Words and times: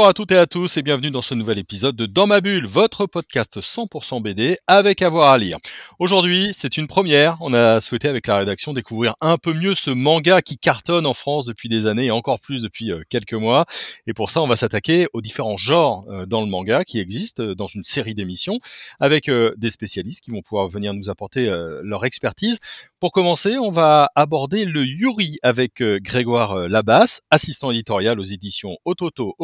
Bonjour 0.00 0.08
à 0.08 0.14
toutes 0.14 0.32
et 0.32 0.38
à 0.38 0.46
tous 0.46 0.78
et 0.78 0.82
bienvenue 0.82 1.10
dans 1.10 1.20
ce 1.20 1.34
nouvel 1.34 1.58
épisode 1.58 1.94
de 1.94 2.06
Dans 2.06 2.26
ma 2.26 2.40
bulle, 2.40 2.66
votre 2.66 3.04
podcast 3.04 3.60
100% 3.60 4.22
BD 4.22 4.56
avec 4.66 5.02
avoir 5.02 5.28
à 5.28 5.36
lire. 5.36 5.58
Aujourd'hui, 5.98 6.52
c'est 6.54 6.78
une 6.78 6.86
première. 6.86 7.36
On 7.40 7.52
a 7.52 7.82
souhaité 7.82 8.08
avec 8.08 8.26
la 8.26 8.38
rédaction 8.38 8.72
découvrir 8.72 9.14
un 9.20 9.36
peu 9.36 9.52
mieux 9.52 9.74
ce 9.74 9.90
manga 9.90 10.40
qui 10.40 10.56
cartonne 10.56 11.04
en 11.04 11.12
France 11.12 11.44
depuis 11.44 11.68
des 11.68 11.84
années 11.84 12.06
et 12.06 12.10
encore 12.10 12.40
plus 12.40 12.62
depuis 12.62 12.90
euh, 12.90 13.02
quelques 13.10 13.34
mois. 13.34 13.66
Et 14.06 14.14
pour 14.14 14.30
ça, 14.30 14.40
on 14.40 14.46
va 14.46 14.56
s'attaquer 14.56 15.06
aux 15.12 15.20
différents 15.20 15.58
genres 15.58 16.06
euh, 16.08 16.24
dans 16.24 16.40
le 16.40 16.46
manga 16.46 16.82
qui 16.82 16.98
existent 16.98 17.42
euh, 17.42 17.54
dans 17.54 17.66
une 17.66 17.84
série 17.84 18.14
d'émissions 18.14 18.58
avec 19.00 19.30
des 19.30 19.70
spécialistes 19.70 20.24
qui 20.24 20.30
vont 20.30 20.40
pouvoir 20.40 20.66
venir 20.68 20.94
nous 20.94 21.10
apporter 21.10 21.44
leur 21.82 22.06
expertise. 22.06 22.58
Pour 23.00 23.12
commencer, 23.12 23.58
on 23.58 23.70
va 23.70 24.10
aborder 24.14 24.64
le 24.64 24.82
Yuri 24.84 25.38
avec 25.42 25.82
Grégoire 25.82 26.68
Labasse, 26.68 27.20
assistant 27.30 27.70
éditorial 27.70 28.18
aux 28.18 28.24
éditions 28.24 28.76
Ototo, 28.84 29.34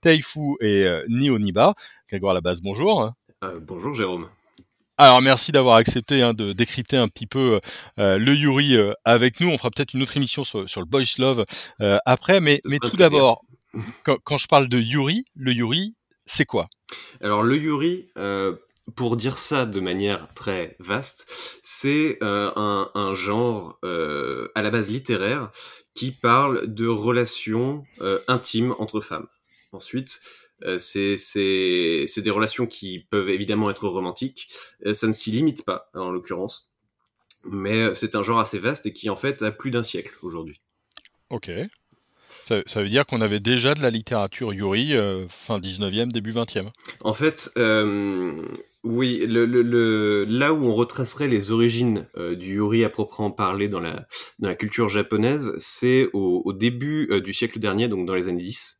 Taifu 0.00 0.56
et 0.60 0.84
euh, 0.84 1.04
Nioniba. 1.08 1.74
Grégoire 2.08 2.34
Labase, 2.34 2.60
bonjour. 2.60 3.12
Euh, 3.44 3.60
bonjour 3.60 3.94
Jérôme. 3.94 4.28
Alors 4.98 5.22
merci 5.22 5.52
d'avoir 5.52 5.76
accepté 5.76 6.22
hein, 6.22 6.34
de 6.34 6.52
décrypter 6.52 6.96
un 6.96 7.08
petit 7.08 7.26
peu 7.26 7.60
euh, 7.98 8.18
le 8.18 8.34
Yuri 8.34 8.76
avec 9.04 9.40
nous. 9.40 9.48
On 9.48 9.58
fera 9.58 9.70
peut-être 9.70 9.94
une 9.94 10.02
autre 10.02 10.16
émission 10.16 10.44
sur, 10.44 10.60
le 10.60 10.84
Boys 10.84 11.02
Love 11.18 11.44
après, 12.04 12.40
mais, 12.40 12.60
mais 12.66 12.76
tout 12.78 12.96
d'abord, 12.96 13.42
quand, 14.04 14.38
je 14.38 14.46
parle 14.46 14.68
de 14.68 14.78
Yuri, 14.78 15.24
le 15.34 15.52
Yuri, 15.52 15.94
c'est 16.26 16.44
quoi? 16.44 16.68
Alors 17.20 17.42
le 17.42 17.56
Yuri, 17.56 18.08
pour 18.94 19.16
dire 19.16 19.38
ça 19.38 19.64
de 19.64 19.80
manière 19.80 20.32
très 20.34 20.76
vaste, 20.78 21.26
c'est 21.62 22.18
un, 22.20 22.90
un, 22.94 23.14
genre 23.14 23.78
à 23.82 24.62
la 24.62 24.70
base 24.70 24.90
littéraire 24.90 25.50
qui 25.94 26.12
parle 26.12 26.72
de 26.72 26.86
relations 26.86 27.84
euh, 28.00 28.18
intimes 28.28 28.74
entre 28.78 29.00
femmes. 29.00 29.26
Ensuite, 29.72 30.20
euh, 30.64 30.78
c'est 30.78 32.22
des 32.22 32.30
relations 32.30 32.66
qui 32.66 33.06
peuvent 33.10 33.30
évidemment 33.30 33.70
être 33.70 33.88
romantiques. 33.88 34.48
Euh, 34.86 34.94
ça 34.94 35.06
ne 35.06 35.12
s'y 35.12 35.30
limite 35.30 35.64
pas, 35.64 35.90
en 35.94 36.10
l'occurrence. 36.10 36.70
Mais 37.44 37.94
c'est 37.94 38.14
un 38.14 38.22
genre 38.22 38.38
assez 38.38 38.58
vaste 38.58 38.86
et 38.86 38.92
qui, 38.92 39.10
en 39.10 39.16
fait, 39.16 39.42
a 39.42 39.50
plus 39.50 39.70
d'un 39.70 39.82
siècle 39.82 40.14
aujourd'hui. 40.22 40.60
Ok. 41.30 41.50
Ça, 42.44 42.62
veut 42.76 42.88
dire 42.88 43.06
qu'on 43.06 43.20
avait 43.20 43.40
déjà 43.40 43.74
de 43.74 43.80
la 43.80 43.90
littérature 43.90 44.52
Yuri 44.52 44.94
fin 45.28 45.58
19e, 45.58 46.12
début 46.12 46.32
20e. 46.32 46.70
En 47.00 47.14
fait, 47.14 47.50
oui, 48.84 49.24
le, 49.28 50.24
là 50.24 50.52
où 50.52 50.64
on 50.64 50.74
retracerait 50.74 51.28
les 51.28 51.52
origines 51.52 52.08
euh, 52.16 52.34
du 52.34 52.54
yuri 52.54 52.84
à 52.84 52.90
proprement 52.90 53.30
parler 53.30 53.68
dans 53.68 53.78
la, 53.78 54.06
dans 54.40 54.48
la 54.48 54.56
culture 54.56 54.88
japonaise, 54.88 55.52
c'est 55.58 56.08
au, 56.12 56.52
début 56.52 57.08
euh, 57.10 57.20
du 57.20 57.32
siècle 57.32 57.60
dernier, 57.60 57.86
donc 57.86 58.06
dans 58.06 58.14
les 58.14 58.26
années 58.26 58.42
10, 58.42 58.78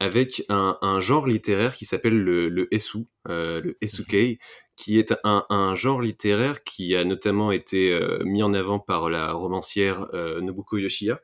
avec 0.00 0.44
un, 0.48 0.76
un 0.82 1.00
genre 1.00 1.26
littéraire 1.26 1.74
qui 1.74 1.86
s'appelle 1.86 2.22
le, 2.22 2.48
le 2.48 2.72
esu, 2.74 3.06
euh, 3.28 3.60
le 3.60 3.76
esukei, 3.80 4.38
qui 4.76 4.98
est 4.98 5.14
un, 5.24 5.46
un, 5.50 5.74
genre 5.74 6.02
littéraire 6.02 6.64
qui 6.64 6.96
a 6.96 7.04
notamment 7.04 7.52
été 7.52 7.98
mis 8.24 8.42
en 8.42 8.54
avant 8.54 8.80
par 8.80 9.08
la 9.08 9.32
romancière 9.32 10.08
Nobuko 10.12 10.78
Yoshiya, 10.78 11.20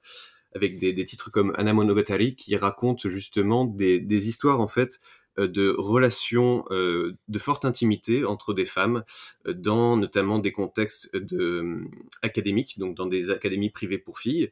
avec 0.55 0.79
des, 0.79 0.93
des, 0.93 1.05
titres 1.05 1.31
comme 1.31 1.53
Anamonogatari, 1.57 2.37
qui 2.37 2.57
racontent 2.57 3.09
justement 3.09 3.65
des, 3.65 3.99
des 4.01 4.29
histoires 4.29 4.61
en 4.61 4.69
fait 4.69 5.01
euh, 5.39 5.47
de 5.49 5.75
relations 5.79 6.65
euh, 6.71 7.17
de 7.29 7.39
forte 7.39 7.65
intimité 7.65 8.25
entre 8.25 8.53
des 8.53 8.65
femmes 8.65 9.05
euh, 9.47 9.55
dans 9.55 9.97
notamment 9.97 10.41
des 10.41 10.53
contextes 10.53 11.15
de, 11.17 11.85
académiques, 12.23 12.79
donc 12.79 12.97
dans 12.97 13.07
des 13.07 13.31
académies 13.31 13.71
privées 13.71 13.99
pour 13.99 14.19
filles. 14.19 14.51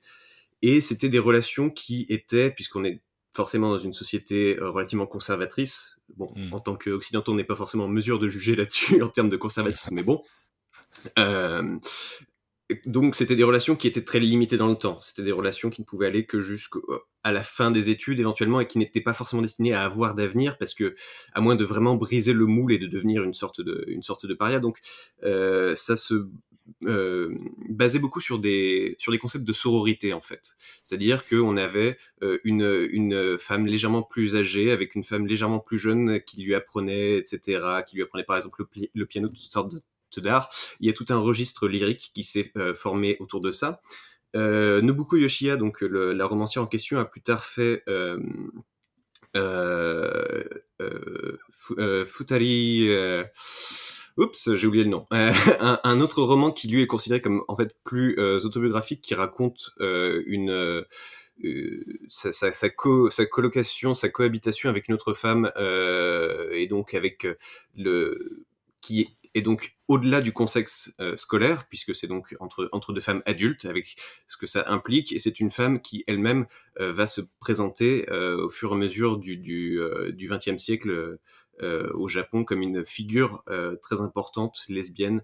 Et 0.62 0.81
c'était 0.81 1.09
des 1.09 1.19
relations 1.19 1.71
qui 1.71 2.06
étaient, 2.09 2.50
puisqu'on 2.50 2.85
est 2.85 3.00
forcément 3.33 3.71
dans 3.71 3.78
une 3.78 3.93
société 3.93 4.56
relativement 4.61 5.06
conservatrice. 5.06 5.97
Bon, 6.16 6.33
mmh. 6.34 6.53
en 6.53 6.61
tant 6.61 6.77
qu'occidentaux, 6.77 7.33
on 7.33 7.37
n'est 7.37 7.44
pas 7.44 7.56
forcément 7.56 7.84
en 7.84 7.89
mesure 7.89 8.19
de 8.19 8.28
juger 8.28 8.56
là-dessus 8.56 9.03
en 9.03 9.09
termes 9.09 9.28
de 9.28 9.37
conservatisme, 9.37 9.94
mais 9.94 10.03
bon. 10.03 10.22
Euh, 11.19 11.78
donc 12.84 13.15
c'était 13.15 13.37
des 13.37 13.44
relations 13.44 13.77
qui 13.77 13.87
étaient 13.87 14.05
très 14.05 14.21
limitées 14.21 14.59
dans 14.59 14.69
le 14.69 14.75
temps. 14.75 15.00
C'était 15.00 15.22
des 15.22 15.33
relations 15.33 15.71
qui 15.71 15.81
ne 15.81 15.87
pouvaient 15.87 16.06
aller 16.06 16.27
que 16.27 16.43
jusqu'à 16.43 16.78
la 17.25 17.43
fin 17.43 17.71
des 17.71 17.88
études 17.88 18.21
éventuellement 18.21 18.61
et 18.61 18.67
qui 18.67 18.78
n'étaient 18.78 19.00
pas 19.00 19.15
forcément 19.15 19.41
destinées 19.41 19.72
à 19.72 19.84
avoir 19.84 20.15
d'avenir 20.15 20.59
parce 20.59 20.75
que 20.75 20.94
à 21.33 21.41
moins 21.41 21.56
de 21.56 21.65
vraiment 21.65 21.97
briser 21.97 22.34
le 22.34 22.44
moule 22.44 22.72
et 22.72 22.78
de 22.78 22.87
devenir 22.87 23.22
une 23.22 23.33
sorte 23.33 23.62
de 23.62 23.84
une 23.88 24.03
sorte 24.03 24.27
de 24.27 24.34
paria. 24.34 24.61
Donc 24.61 24.78
euh, 25.22 25.75
ça 25.77 25.97
se 25.97 26.28
euh, 26.84 27.34
basait 27.69 27.99
beaucoup 27.99 28.21
sur 28.21 28.39
des 28.39 28.95
sur 28.99 29.12
des 29.12 29.19
concepts 29.19 29.45
de 29.45 29.53
sororité 29.53 30.12
en 30.12 30.21
fait. 30.21 30.56
C'est-à-dire 30.83 31.27
qu'on 31.27 31.56
avait 31.56 31.97
euh, 32.23 32.39
une 32.45 32.89
une 32.91 33.39
femme 33.39 33.67
légèrement 33.67 34.03
plus 34.03 34.37
âgée 34.37 34.71
avec 34.71 34.95
une 34.95 35.05
femme 35.05 35.27
légèrement 35.27 35.61
plus 35.61 35.79
jeune 35.79 36.21
qui 36.21 36.43
lui 36.43 36.55
apprenait 36.55 37.19
etc. 37.19 37.61
Qui 37.87 37.97
lui 37.97 38.03
apprenait 38.03 38.25
par 38.25 38.37
exemple 38.37 38.65
le, 38.95 39.06
piano 39.06 39.29
toutes 39.29 39.39
sortes 39.39 39.75
d'art. 40.19 40.51
Il 40.81 40.87
y 40.87 40.91
a 40.91 40.93
tout 40.93 41.06
un 41.09 41.19
registre 41.19 41.69
lyrique 41.69 42.11
qui 42.15 42.25
s'est 42.25 42.53
euh, 42.56 42.75
formé 42.75 43.17
autour 43.21 43.41
de 43.41 43.50
ça. 43.50 43.81
Nobuko 44.35 45.17
Yoshiya, 45.17 45.56
donc 45.56 45.81
la 45.81 46.27
romancière 46.27 46.62
en 46.62 46.67
question, 46.67 46.99
a 46.99 47.05
plus 47.05 47.23
tard 47.23 47.45
fait 47.45 47.83
Futari. 52.06 52.89
Oups, 54.19 54.55
j'ai 54.55 54.67
oublié 54.67 54.84
le 54.84 54.91
nom. 54.91 55.06
un, 55.11 56.01
autre 56.01 56.23
roman 56.23 56.51
qui 56.51 56.69
lui 56.69 56.83
est 56.83 56.87
considéré 56.87 57.21
comme 57.21 57.45
en 57.49 57.56
fait 57.56 57.75
plus 57.84 58.19
autobiographique, 58.19 59.01
qui 59.01 59.15
raconte 59.15 59.71
une 59.79 60.84
sa, 62.09 63.27
colocation, 63.27 63.95
sa 63.95 64.09
cohabitation 64.09 64.69
avec 64.69 64.89
une 64.89 64.95
autre 64.95 65.15
femme, 65.15 65.51
et 66.53 66.67
donc 66.67 66.95
avec 66.95 67.27
le 67.77 68.45
qui 68.81 69.19
et 69.34 69.43
donc 69.43 69.77
au-delà 69.89 70.21
du 70.21 70.33
contexte 70.33 70.95
euh, 71.00 71.17
scolaire, 71.17 71.67
puisque 71.69 71.95
c'est 71.95 72.06
donc 72.06 72.37
entre, 72.41 72.93
deux 72.93 73.00
femmes 73.00 73.23
adultes, 73.27 73.65
avec 73.65 73.97
ce 74.27 74.37
que 74.37 74.47
ça 74.47 74.65
implique, 74.69 75.12
et 75.12 75.19
c'est 75.19 75.41
une 75.41 75.50
femme 75.50 75.81
qui 75.81 76.05
elle-même 76.06 76.47
euh, 76.81 76.93
va 76.93 77.06
se 77.06 77.21
présenter 77.41 78.09
euh, 78.11 78.45
au 78.45 78.49
fur 78.49 78.73
et 78.73 78.75
à 78.75 78.77
mesure 78.77 79.19
du, 79.19 79.37
du 79.37 80.29
XXe 80.29 80.56
siècle 80.56 81.19
au 81.63 82.09
Japon 82.09 82.45
comme 82.45 82.63
une 82.63 82.85
figure 82.85 83.43
très 83.83 84.01
importante 84.01 84.65
lesbienne 84.69 85.23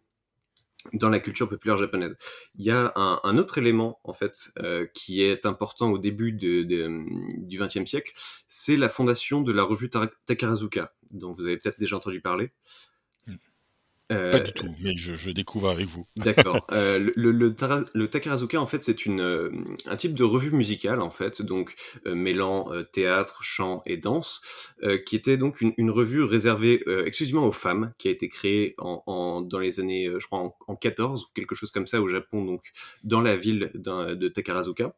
dans 0.92 1.08
la 1.08 1.18
culture 1.18 1.48
populaire 1.48 1.78
japonaise. 1.78 2.14
Il 2.56 2.64
y 2.64 2.70
a 2.70 2.92
un, 2.96 3.38
autre 3.38 3.58
élément 3.58 4.00
en 4.04 4.12
fait 4.12 4.52
qui 4.92 5.22
est 5.22 5.46
important 5.46 5.90
au 5.90 5.98
début 5.98 6.32
du 6.32 7.58
XXe 7.58 7.88
siècle, 7.88 8.12
c'est 8.48 8.76
la 8.76 8.88
fondation 8.88 9.42
de 9.42 9.52
la 9.52 9.62
revue 9.62 9.90
Takarazuka, 10.26 10.92
dont 11.12 11.32
vous 11.32 11.46
avez 11.46 11.56
peut-être 11.56 11.78
déjà 11.78 11.96
entendu 11.96 12.20
parler. 12.20 12.52
Euh, 14.12 14.32
Pas 14.32 14.40
du 14.40 14.52
tout, 14.52 14.68
mais 14.82 14.94
je, 14.96 15.30
découvre 15.30 15.70
avec 15.70 15.86
vous. 15.86 16.06
D'accord. 16.16 16.66
Euh, 16.72 17.10
le, 17.16 17.32
le, 17.32 18.08
Takarazuka, 18.08 18.60
en 18.60 18.66
fait, 18.66 18.82
c'est 18.82 19.08
euh, 19.08 19.50
un 19.86 19.96
type 19.96 20.14
de 20.14 20.24
revue 20.24 20.50
musicale, 20.50 21.00
en 21.00 21.10
fait, 21.10 21.40
donc 21.40 21.74
mêlant 22.06 22.70
théâtre, 22.92 23.42
chant 23.42 23.82
et 23.86 23.96
danse, 23.96 24.42
qui 25.06 25.16
était 25.16 25.36
donc 25.36 25.60
une, 25.60 25.90
revue 25.90 26.22
réservée 26.22 26.82
exclusivement 27.06 27.46
aux 27.46 27.52
femmes, 27.52 27.92
qui 27.98 28.08
a 28.08 28.10
été 28.10 28.28
créée 28.28 28.74
en 28.78 29.40
dans 29.42 29.58
les 29.58 29.80
années, 29.80 30.10
je 30.18 30.26
crois, 30.26 30.40
en, 30.40 30.56
en 30.66 30.76
14 30.76 31.24
ou 31.24 31.26
quelque 31.34 31.54
chose 31.54 31.70
comme 31.70 31.86
ça 31.86 32.00
au 32.00 32.08
Japon, 32.08 32.44
donc 32.44 32.62
dans 33.04 33.20
la 33.20 33.36
ville 33.36 33.70
de 33.74 34.28
Takarazuka. 34.28 34.94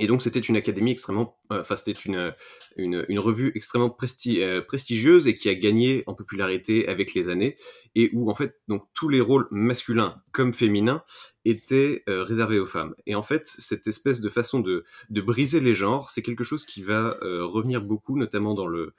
Et 0.00 0.06
donc 0.06 0.22
c'était 0.22 0.40
une 0.40 0.56
académie 0.56 0.90
extrêmement, 0.90 1.38
enfin 1.50 1.76
c'était 1.76 1.92
une, 2.00 3.18
revue 3.18 3.52
extrêmement 3.54 3.90
presti 3.90 4.42
prestigieuse 4.66 5.28
et 5.28 5.34
qui 5.34 5.50
a 5.50 5.54
gagné 5.54 6.02
en 6.06 6.14
popularité 6.14 6.88
avec 6.88 7.12
les 7.12 7.28
années 7.28 7.54
et 7.94 8.10
où 8.14 8.30
en 8.30 8.34
fait 8.34 8.58
donc 8.66 8.84
tous 8.94 9.10
les 9.10 9.20
rôles 9.20 9.46
masculins 9.50 10.16
comme 10.32 10.54
féminins 10.54 11.02
étaient 11.44 12.02
réservés 12.06 12.58
aux 12.58 12.66
femmes. 12.66 12.94
Et 13.06 13.14
en 13.14 13.22
fait 13.22 13.46
cette 13.46 13.86
espèce 13.86 14.22
de 14.22 14.30
façon 14.30 14.60
de 14.60 14.84
briser 15.20 15.60
les 15.60 15.74
genres, 15.74 16.08
c'est 16.08 16.22
quelque 16.22 16.44
chose 16.44 16.64
qui 16.64 16.82
va 16.82 17.18
revenir 17.20 17.82
beaucoup, 17.82 18.16
notamment 18.16 18.54
dans 18.54 18.66
le, 18.66 18.94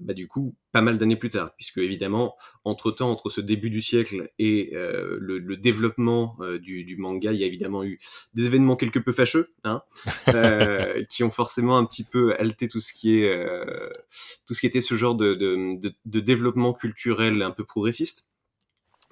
bah, 0.00 0.14
du 0.14 0.28
coup 0.28 0.54
pas 0.72 0.82
mal 0.82 0.98
d'années 0.98 1.16
plus 1.16 1.30
tard, 1.30 1.54
puisque 1.56 1.78
évidemment 1.78 2.36
entre 2.64 2.90
temps 2.90 3.10
entre 3.10 3.30
ce 3.30 3.40
début 3.40 3.70
du 3.70 3.82
siècle 3.82 4.28
et 4.38 4.70
le, 4.72 5.38
le, 5.38 5.56
développement 5.56 6.36
du, 6.60 6.84
du 6.84 6.96
manga, 6.96 7.32
il 7.32 7.40
y 7.40 7.44
a 7.44 7.46
évidemment 7.46 7.84
eu 7.84 7.98
des 8.34 8.46
événements 8.46 8.76
quelque 8.76 8.98
peu 8.98 9.12
fâcheux 9.12 9.46
Hein, 9.64 9.82
euh, 10.28 11.04
qui 11.04 11.24
ont 11.24 11.30
forcément 11.30 11.76
un 11.76 11.84
petit 11.84 12.04
peu 12.04 12.34
halté 12.38 12.68
tout 12.68 12.80
ce 12.80 12.92
qui 12.92 13.18
est 13.18 13.28
euh, 13.28 13.90
tout 14.46 14.54
ce 14.54 14.60
qui 14.60 14.66
était 14.66 14.80
ce 14.80 14.94
genre 14.94 15.14
de, 15.14 15.34
de, 15.34 15.92
de, 16.04 16.20
développement 16.20 16.72
culturel 16.72 17.42
un 17.42 17.50
peu 17.50 17.64
progressiste. 17.64 18.30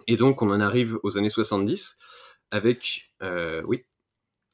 Et 0.06 0.16
donc 0.16 0.42
on 0.42 0.50
en 0.50 0.60
arrive 0.60 0.98
aux 1.02 1.18
années 1.18 1.28
70 1.28 1.96
avec 2.50 3.10
euh, 3.22 3.62
oui. 3.66 3.84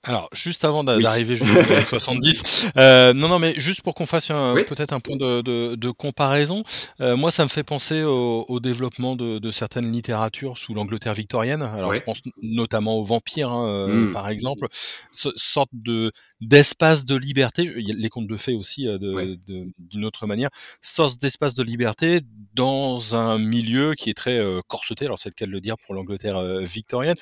Alors, 0.02 0.30
juste 0.32 0.64
avant 0.64 0.82
d'arriver 0.82 1.36
jusqu'à 1.36 1.74
les 1.74 1.84
70, 1.84 2.70
euh, 2.78 3.12
non, 3.12 3.28
non, 3.28 3.38
mais 3.38 3.52
juste 3.58 3.82
pour 3.82 3.94
qu'on 3.94 4.06
fasse 4.06 4.28
peut-être 4.28 4.94
un 4.94 5.00
point 5.00 5.16
de, 5.16 5.90
comparaison, 5.90 6.62
euh, 7.02 7.16
moi, 7.16 7.30
ça 7.30 7.44
me 7.44 7.50
fait 7.50 7.64
penser 7.64 8.02
au, 8.02 8.60
développement 8.60 9.14
de, 9.14 9.50
certaines 9.50 9.92
littératures 9.92 10.56
sous 10.56 10.72
l'Angleterre 10.72 11.12
victorienne. 11.12 11.62
Alors, 11.62 11.94
je 11.94 12.00
pense 12.00 12.22
notamment 12.40 12.96
aux 12.96 13.04
vampires, 13.04 13.50
hein, 13.50 13.68
euh, 13.68 14.06
hmm. 14.06 14.12
par 14.12 14.28
exemple, 14.30 14.68
sorte 15.12 15.70
de 15.72 16.12
d'espace 16.40 17.04
de 17.04 17.16
liberté. 17.16 17.70
Les 17.76 18.08
contes 18.08 18.26
de 18.26 18.36
fées 18.38 18.54
aussi, 18.54 18.86
d'une 18.98 20.04
autre 20.04 20.26
manière, 20.26 20.48
sorte 20.80 21.20
d'espace 21.20 21.54
de 21.54 21.62
liberté 21.62 22.22
dans 22.54 23.16
un 23.16 23.38
milieu 23.38 23.94
qui 23.94 24.08
est 24.08 24.14
très 24.14 24.42
corseté. 24.66 25.04
Alors, 25.04 25.18
c'est 25.18 25.28
le 25.28 25.34
cas 25.34 25.46
de 25.46 25.50
le 25.50 25.60
dire 25.60 25.76
pour 25.84 25.94
l'Angleterre 25.94 26.42
victorienne. 26.62 27.16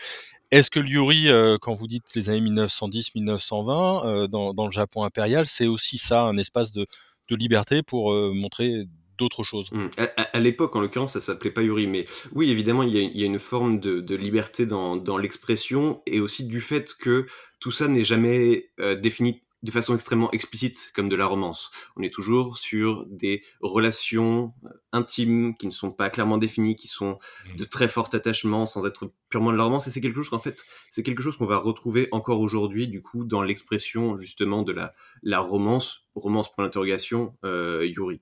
Est-ce 0.51 0.71
que 0.71 0.81
Yuri, 0.81 1.29
euh, 1.29 1.59
quand 1.61 1.75
vous 1.75 1.87
dites 1.87 2.15
les 2.15 2.31
années 2.31 2.51
1910-1920, 2.51 4.07
euh, 4.07 4.27
dans, 4.29 4.65
le 4.65 4.71
Japon 4.71 5.03
impérial, 5.03 5.45
c'est 5.45 5.67
aussi 5.67 5.99
ça, 5.99 6.23
un 6.23 6.39
espace 6.39 6.73
de, 6.73 6.87
liberté 7.31 7.83
pour 7.83 8.13
euh, 8.13 8.33
montrer 8.33 8.87
d'autres 9.19 9.43
choses? 9.43 9.71
Mmh. 9.73 9.89
À, 10.33 10.41
l'époque, 10.41 10.75
en 10.75 10.81
l'occurrence, 10.81 11.13
ça 11.13 11.21
s'appelait 11.21 11.51
pas 11.51 11.61
Yuri, 11.61 11.87
mais 11.87 12.07
oui, 12.33 12.51
évidemment, 12.51 12.83
il 12.83 12.95
y 12.95 13.23
a, 13.23 13.27
une 13.27 13.39
forme 13.39 13.79
de, 13.79 14.15
liberté 14.15 14.65
dans, 14.65 14.97
dans 14.97 15.19
l'expression 15.19 16.01
et 16.07 16.21
aussi 16.21 16.47
du 16.47 16.63
fait 16.63 16.95
que 16.99 17.27
tout 17.61 17.73
ça 17.73 17.87
n'est 17.89 18.05
jamais 18.05 18.71
défini 19.03 19.43
de 19.63 19.71
façon 19.71 19.95
extrêmement 19.95 20.31
explicite, 20.31 20.93
comme 20.95 21.09
de 21.09 21.17
la 21.17 21.27
romance. 21.27 21.71
On 21.97 22.03
est 22.03 22.13
toujours 22.13 22.59
sur 22.59 23.07
des 23.07 23.43
relations 23.61 24.53
euh, 24.65 24.69
intimes 24.93 25.57
qui 25.57 25.67
ne 25.67 25.73
sont 25.73 25.91
pas 25.91 26.11
clairement 26.11 26.39
définies, 26.39 26.77
qui 26.77 26.87
sont 26.87 27.19
mmh. 27.47 27.57
de 27.57 27.65
très 27.65 27.89
fort 27.89 28.09
attachement, 28.13 28.67
sans 28.67 28.87
être 28.87 29.13
purement 29.29 29.53
de 29.53 29.57
la 29.57 29.65
romance. 29.65 29.87
Et 29.87 29.91
c'est 29.91 30.01
quelque 30.01 30.17
chose 30.17 30.29
qu'en 30.29 30.39
fait, 30.39 30.65
c'est 30.91 31.03
quelque 31.03 31.23
chose 31.23 31.37
qu'on 31.37 31.47
va 31.47 31.59
retrouver 31.59 32.09
encore 32.13 32.41
aujourd'hui, 32.41 32.87
du 32.87 33.03
coup, 33.03 33.25
dans 33.25 33.43
l'expression 33.43 34.17
justement 34.17 34.63
de 34.63 34.73
la, 34.73 34.95
la 35.23 35.41
romance, 35.41 36.09
romance 36.15 36.53
pour 36.53 36.63
l'interrogation, 36.63 37.37
euh, 37.45 37.85
Yuri. 37.87 38.21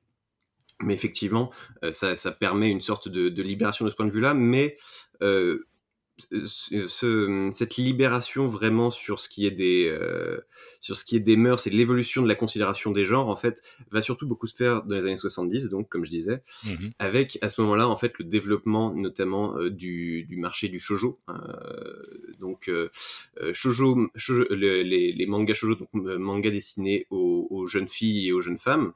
Mais 0.83 0.95
effectivement, 0.95 1.51
euh, 1.85 1.93
ça, 1.93 2.15
ça, 2.17 2.33
permet 2.33 2.71
une 2.71 2.83
sorte 2.83 3.09
de, 3.09 3.31
de, 3.31 3.43
libération 3.43 3.85
de 3.85 3.91
ce 3.91 3.97
point 3.97 4.05
de 4.05 4.11
vue-là, 4.11 4.35
mais 4.35 4.77
euh, 5.23 5.67
ce, 6.19 7.49
cette 7.53 7.77
libération 7.77 8.47
vraiment 8.47 8.91
sur 8.91 9.19
ce 9.19 9.29
qui 9.29 9.47
est 9.47 9.51
des 9.51 9.87
euh, 9.89 10.41
sur 10.81 10.97
ce 10.97 11.05
qui 11.05 11.17
est 11.17 11.21
des 11.21 11.37
mœurs 11.37 11.67
et 11.67 11.71
l'évolution 11.71 12.23
de 12.23 12.29
la 12.29 12.35
considération 12.35 12.91
des 12.91 13.05
genres 13.05 13.29
en 13.29 13.37
fait 13.37 13.63
va 13.91 14.01
surtout 14.01 14.27
beaucoup 14.27 14.47
se 14.47 14.57
faire 14.57 14.83
dans 14.85 14.97
les 14.97 15.05
années 15.05 15.17
70 15.17 15.69
donc 15.69 15.89
comme 15.89 16.05
je 16.05 16.11
disais 16.11 16.43
mmh 16.65 16.87
avec 16.99 17.39
à 17.43 17.49
ce 17.49 17.61
moment-là 17.61 17.89
en 17.89 17.97
fait 17.97 18.19
le 18.19 18.25
développement 18.25 18.95
notamment 18.95 19.59
euh, 19.59 19.71
du, 19.71 20.25
du 20.25 20.37
marché 20.37 20.69
du 20.69 20.79
shojo 20.79 21.19
euh, 21.29 21.35
donc 22.39 22.69
euh, 22.69 22.89
shojo, 23.53 24.09
les, 24.51 24.85
les, 24.85 25.27
mangas 25.27 25.55
shojo 25.55 25.75
donc 25.75 25.89
mangas 25.93 26.51
destinés 26.51 27.07
aux, 27.11 27.47
aux 27.51 27.67
jeunes 27.67 27.89
filles 27.89 28.29
et 28.29 28.33
aux 28.33 28.41
jeunes 28.41 28.59
femmes 28.59 28.93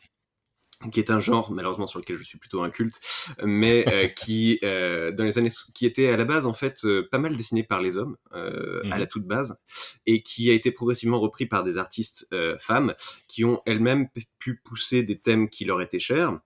qui 0.92 1.00
est 1.00 1.10
un 1.10 1.20
genre 1.20 1.52
malheureusement 1.52 1.86
sur 1.86 1.98
lequel 1.98 2.16
je 2.16 2.24
suis 2.24 2.38
plutôt 2.38 2.62
inculte, 2.62 2.98
mais 3.44 3.84
euh, 3.88 4.08
qui 4.16 4.58
euh, 4.64 5.12
dans 5.12 5.24
les 5.24 5.38
années 5.38 5.50
qui 5.74 5.84
était 5.84 6.08
à 6.08 6.16
la 6.16 6.24
base 6.24 6.46
en 6.46 6.54
fait 6.54 6.84
euh, 6.84 7.06
pas 7.10 7.18
mal 7.18 7.36
dessiné 7.36 7.62
par 7.62 7.80
les 7.80 7.98
hommes 7.98 8.16
euh, 8.34 8.80
à 8.90 8.96
la 8.96 9.04
mhm. 9.04 9.08
toute 9.08 9.26
base 9.26 9.60
et 10.06 10.22
qui 10.22 10.50
a 10.50 10.54
été 10.54 10.72
progressivement 10.72 11.20
repris 11.20 11.46
par 11.46 11.64
des 11.64 11.76
artistes 11.76 12.28
euh, 12.32 12.56
femmes 12.58 12.94
qui 13.28 13.44
ont 13.44 13.60
elles-mêmes 13.66 14.08
pu 14.38 14.56
pousser 14.56 15.02
des 15.02 15.18
thèmes 15.18 15.50
qui 15.50 15.64
leur 15.64 15.82
étaient 15.82 15.98
chers. 15.98 16.38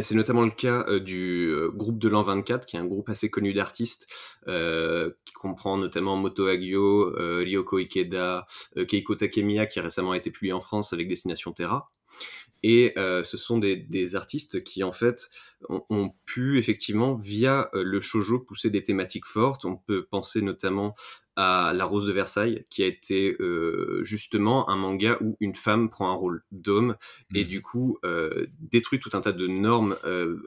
C'est 0.00 0.14
notamment 0.14 0.42
le 0.42 0.50
cas 0.50 0.98
du 0.98 1.50
groupe 1.72 1.98
de 1.98 2.08
l'an 2.08 2.22
24, 2.22 2.66
qui 2.66 2.76
est 2.76 2.80
un 2.80 2.84
groupe 2.84 3.08
assez 3.08 3.30
connu 3.30 3.54
d'artistes, 3.54 4.06
qui 4.46 5.32
comprend 5.32 5.78
notamment 5.78 6.16
Moto 6.16 6.46
Hagio, 6.48 7.14
Ryoko 7.16 7.78
Ikeda, 7.78 8.46
Keiko 8.88 9.14
Takemiya, 9.14 9.64
qui 9.64 9.78
a 9.78 9.82
récemment 9.82 10.12
été 10.12 10.30
publié 10.30 10.52
en 10.52 10.60
France 10.60 10.92
avec 10.92 11.08
Destination 11.08 11.52
Terra. 11.52 11.90
Et 12.62 12.92
euh, 12.96 13.22
ce 13.22 13.36
sont 13.36 13.58
des, 13.58 14.16
artistes 14.16 14.62
qui, 14.62 14.82
en 14.82 14.92
fait, 14.92 15.28
ont, 15.68 16.10
pu, 16.24 16.58
effectivement, 16.58 17.14
via 17.14 17.70
euh, 17.74 17.82
le 17.84 18.00
shojo, 18.00 18.40
pousser 18.40 18.70
des 18.70 18.82
thématiques 18.82 19.26
fortes. 19.26 19.64
On 19.64 19.76
peut 19.76 20.04
penser 20.04 20.42
notamment 20.42 20.94
à 21.36 21.72
La 21.74 21.84
Rose 21.84 22.06
de 22.06 22.12
Versailles, 22.12 22.64
qui 22.70 22.82
a 22.82 22.86
été 22.86 23.36
euh, 23.40 24.00
justement 24.04 24.70
un 24.70 24.76
manga 24.76 25.18
où 25.20 25.36
une 25.40 25.54
femme 25.54 25.90
prend 25.90 26.10
un 26.10 26.14
rôle 26.14 26.42
d'homme 26.50 26.96
et 27.34 27.44
mmh. 27.44 27.48
du 27.48 27.60
coup 27.60 27.98
détruit 28.58 29.00
tout 29.00 29.10
un 29.12 29.20
tas 29.20 29.32
de 29.32 29.46
normes 29.46 29.98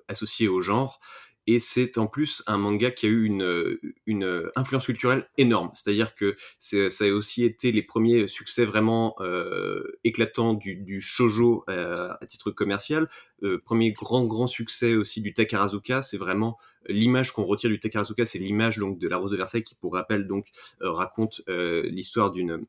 associées 0.07 0.47
au 0.47 0.61
genre 0.61 0.99
et 1.49 1.57
c'est 1.57 1.97
en 1.97 2.05
plus 2.05 2.43
un 2.45 2.57
manga 2.57 2.91
qui 2.91 3.07
a 3.07 3.09
eu 3.09 3.25
une, 3.25 3.79
une 4.05 4.51
influence 4.55 4.85
culturelle 4.85 5.27
énorme. 5.39 5.71
C'est-à-dire 5.73 6.13
que 6.13 6.35
ça 6.59 7.05
a 7.05 7.11
aussi 7.11 7.43
été 7.43 7.71
les 7.71 7.81
premiers 7.81 8.27
succès 8.27 8.65
vraiment 8.65 9.15
euh, 9.19 9.97
éclatants 10.03 10.53
du, 10.53 10.75
du 10.75 11.01
shojo 11.01 11.63
euh, 11.67 12.13
à 12.21 12.25
titre 12.27 12.51
commercial. 12.51 13.09
Euh, 13.41 13.59
premier 13.65 13.93
grand 13.93 14.25
grand 14.25 14.45
succès 14.45 14.93
aussi 14.93 15.21
du 15.21 15.33
Takarazuka, 15.33 16.03
c'est 16.03 16.17
vraiment 16.17 16.59
l'image 16.87 17.31
qu'on 17.31 17.45
retire 17.45 17.71
du 17.71 17.79
Takarazuka, 17.79 18.27
c'est 18.27 18.37
l'image 18.37 18.77
donc 18.77 18.99
de 18.99 19.07
la 19.07 19.17
Rose 19.17 19.31
de 19.31 19.37
Versailles 19.37 19.63
qui, 19.63 19.73
pour 19.73 19.93
rappel, 19.93 20.27
donc 20.27 20.47
raconte 20.81 21.41
l'histoire 21.47 22.31
d'une 22.31 22.65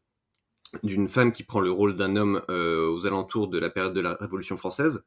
d'une 0.82 1.08
femme 1.08 1.32
qui 1.32 1.42
prend 1.42 1.60
le 1.60 1.70
rôle 1.70 1.96
d'un 1.96 2.16
homme 2.16 2.42
euh, 2.48 2.88
aux 2.90 3.06
alentours 3.06 3.48
de 3.48 3.58
la 3.58 3.70
période 3.70 3.92
de 3.92 4.00
la 4.00 4.14
Révolution 4.14 4.56
française, 4.56 5.06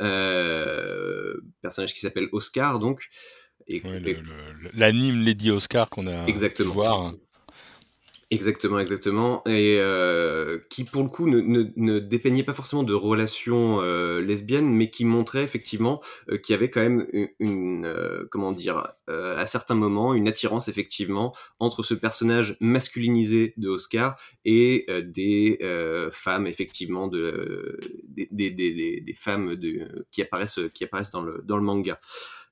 euh, 0.00 1.36
personnage 1.60 1.94
qui 1.94 2.00
s'appelle 2.00 2.28
Oscar 2.32 2.78
donc. 2.78 3.08
Et, 3.68 3.80
l'anime 4.74 5.22
Lady 5.22 5.50
Oscar 5.50 5.88
qu'on 5.88 6.08
a 6.08 6.26
exactement. 6.26 6.70
pu 6.70 6.74
voir. 6.74 7.14
Exactement, 8.32 8.78
exactement. 8.78 9.42
Et 9.46 9.76
euh, 9.78 10.58
qui, 10.70 10.84
pour 10.84 11.02
le 11.02 11.10
coup, 11.10 11.28
ne, 11.28 11.38
ne, 11.42 11.64
ne, 11.76 11.98
dépeignait 11.98 12.42
pas 12.42 12.54
forcément 12.54 12.82
de 12.82 12.94
relations 12.94 13.82
euh, 13.82 14.22
lesbiennes, 14.22 14.74
mais 14.74 14.88
qui 14.88 15.04
montrait 15.04 15.42
effectivement 15.42 16.00
euh, 16.30 16.38
qu'il 16.38 16.54
y 16.54 16.56
avait 16.56 16.70
quand 16.70 16.80
même 16.80 17.06
une, 17.40 17.84
euh, 17.84 18.24
comment 18.30 18.52
dire, 18.52 18.86
euh, 19.10 19.36
à 19.36 19.44
certains 19.44 19.74
moments, 19.74 20.14
une 20.14 20.28
attirance 20.28 20.68
effectivement 20.68 21.34
entre 21.58 21.82
ce 21.82 21.92
personnage 21.92 22.56
masculinisé 22.60 23.52
de 23.58 23.68
Oscar 23.68 24.18
et 24.46 24.86
des 25.04 25.58
femmes 26.10 26.46
effectivement 26.46 27.08
de 27.08 27.78
des, 28.08 28.28
des, 28.30 28.50
des, 28.50 29.00
des 29.02 29.14
femmes 29.14 29.56
de, 29.56 30.06
qui 30.10 30.22
apparaissent 30.22 30.60
qui 30.72 30.84
apparaissent 30.84 31.10
dans 31.10 31.22
le 31.22 31.42
dans 31.44 31.58
le 31.58 31.62
manga. 31.62 31.98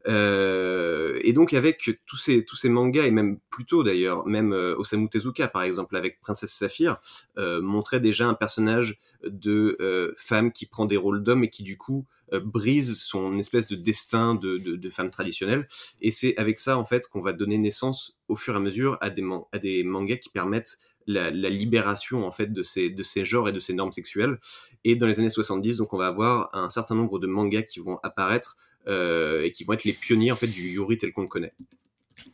Euh, 0.06 1.18
et 1.22 1.32
donc 1.32 1.52
avec 1.52 1.90
tous 2.06 2.16
ces 2.16 2.44
tous 2.44 2.56
ces 2.56 2.70
mangas 2.70 3.04
et 3.04 3.10
même 3.10 3.38
plus 3.50 3.66
tôt 3.66 3.82
d'ailleurs, 3.82 4.26
même 4.26 4.52
euh, 4.52 4.74
Osamu 4.76 5.08
Tezuka 5.08 5.48
par 5.48 5.62
exemple 5.62 5.94
avec 5.96 6.20
Princesse 6.20 6.52
Saphir 6.52 6.98
euh, 7.36 7.60
montrait 7.60 8.00
déjà 8.00 8.26
un 8.26 8.34
personnage 8.34 8.98
de 9.24 10.14
femme 10.16 10.52
qui 10.52 10.66
prend 10.66 10.86
des 10.86 10.96
rôles 10.96 11.22
d'homme 11.22 11.44
et 11.44 11.50
qui 11.50 11.62
du 11.62 11.76
coup 11.76 12.06
brise 12.42 12.96
son 12.98 13.38
espèce 13.38 13.66
de 13.66 13.74
destin 13.74 14.36
de, 14.36 14.56
de, 14.56 14.88
femme 14.88 15.10
traditionnelle. 15.10 15.66
Et 16.00 16.12
c'est 16.12 16.36
avec 16.36 16.60
ça 16.60 16.78
en 16.78 16.84
fait 16.84 17.08
qu'on 17.08 17.20
va 17.20 17.32
donner 17.32 17.58
naissance 17.58 18.16
au 18.28 18.36
fur 18.36 18.54
et 18.54 18.56
à 18.56 18.60
mesure 18.60 18.96
à 19.00 19.10
des, 19.10 19.24
à 19.52 19.58
des 19.58 19.82
mangas 19.82 20.18
qui 20.18 20.28
permettent 20.28 20.78
la, 21.06 21.30
la, 21.30 21.50
libération 21.50 22.24
en 22.24 22.30
fait 22.30 22.52
de 22.52 22.62
ces, 22.62 22.88
de 22.88 23.02
ces 23.02 23.24
genres 23.24 23.48
et 23.48 23.52
de 23.52 23.58
ces 23.58 23.74
normes 23.74 23.92
sexuelles. 23.92 24.38
Et 24.84 24.94
dans 24.94 25.06
les 25.06 25.18
années 25.18 25.28
70, 25.28 25.76
donc 25.76 25.92
on 25.92 25.98
va 25.98 26.06
avoir 26.06 26.54
un 26.54 26.68
certain 26.68 26.94
nombre 26.94 27.18
de 27.18 27.26
mangas 27.26 27.62
qui 27.62 27.80
vont 27.80 27.98
apparaître 28.02 28.56
et 28.86 29.52
qui 29.52 29.64
vont 29.64 29.74
être 29.74 29.84
les 29.84 29.92
pionniers 29.92 30.32
en 30.32 30.36
fait 30.36 30.46
du 30.46 30.70
yuri 30.70 30.98
tel 30.98 31.12
qu'on 31.12 31.22
le 31.22 31.28
connaît. 31.28 31.52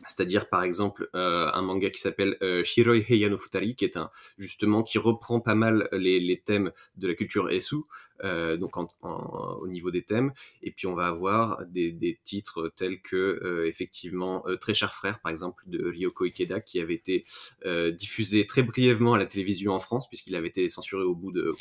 C'est-à-dire 0.06 0.48
par 0.48 0.62
exemple 0.62 1.08
euh, 1.14 1.50
un 1.52 1.62
manga 1.62 1.90
qui 1.90 2.00
s'appelle 2.00 2.36
euh, 2.42 2.64
Shiroi 2.64 2.98
Heia 3.08 3.28
no 3.28 3.38
Futari, 3.38 3.74
qui 3.74 3.84
est 3.84 3.96
un 3.96 4.10
justement 4.38 4.82
qui 4.82 4.98
reprend 4.98 5.40
pas 5.40 5.54
mal 5.54 5.88
les, 5.92 6.20
les 6.20 6.40
thèmes 6.40 6.72
de 6.96 7.08
la 7.08 7.14
culture 7.14 7.50
Esu, 7.50 7.76
euh, 8.24 8.56
donc 8.56 8.76
en, 8.76 8.86
en, 9.02 9.58
au 9.60 9.68
niveau 9.68 9.90
des 9.90 10.02
thèmes. 10.02 10.32
Et 10.62 10.70
puis 10.70 10.86
on 10.86 10.94
va 10.94 11.06
avoir 11.06 11.64
des, 11.66 11.92
des 11.92 12.18
titres 12.24 12.72
tels 12.74 13.00
que 13.00 13.16
euh, 13.16 13.66
effectivement 13.66 14.42
euh, 14.46 14.56
Très 14.56 14.74
cher 14.74 14.94
frère, 14.94 15.20
par 15.20 15.30
exemple 15.30 15.62
de 15.66 15.88
Ryoko 15.88 16.24
Ikeda, 16.24 16.60
qui 16.60 16.80
avait 16.80 16.94
été 16.94 17.24
diffusé 17.92 18.46
très 18.46 18.62
brièvement 18.62 19.14
à 19.14 19.18
la 19.18 19.26
télévision 19.26 19.72
en 19.72 19.80
France, 19.80 20.08
puisqu'il 20.08 20.34
avait 20.34 20.48
été 20.48 20.68
censuré 20.68 21.02
au 21.02 21.14
bout 21.14 21.30
de 21.30 21.54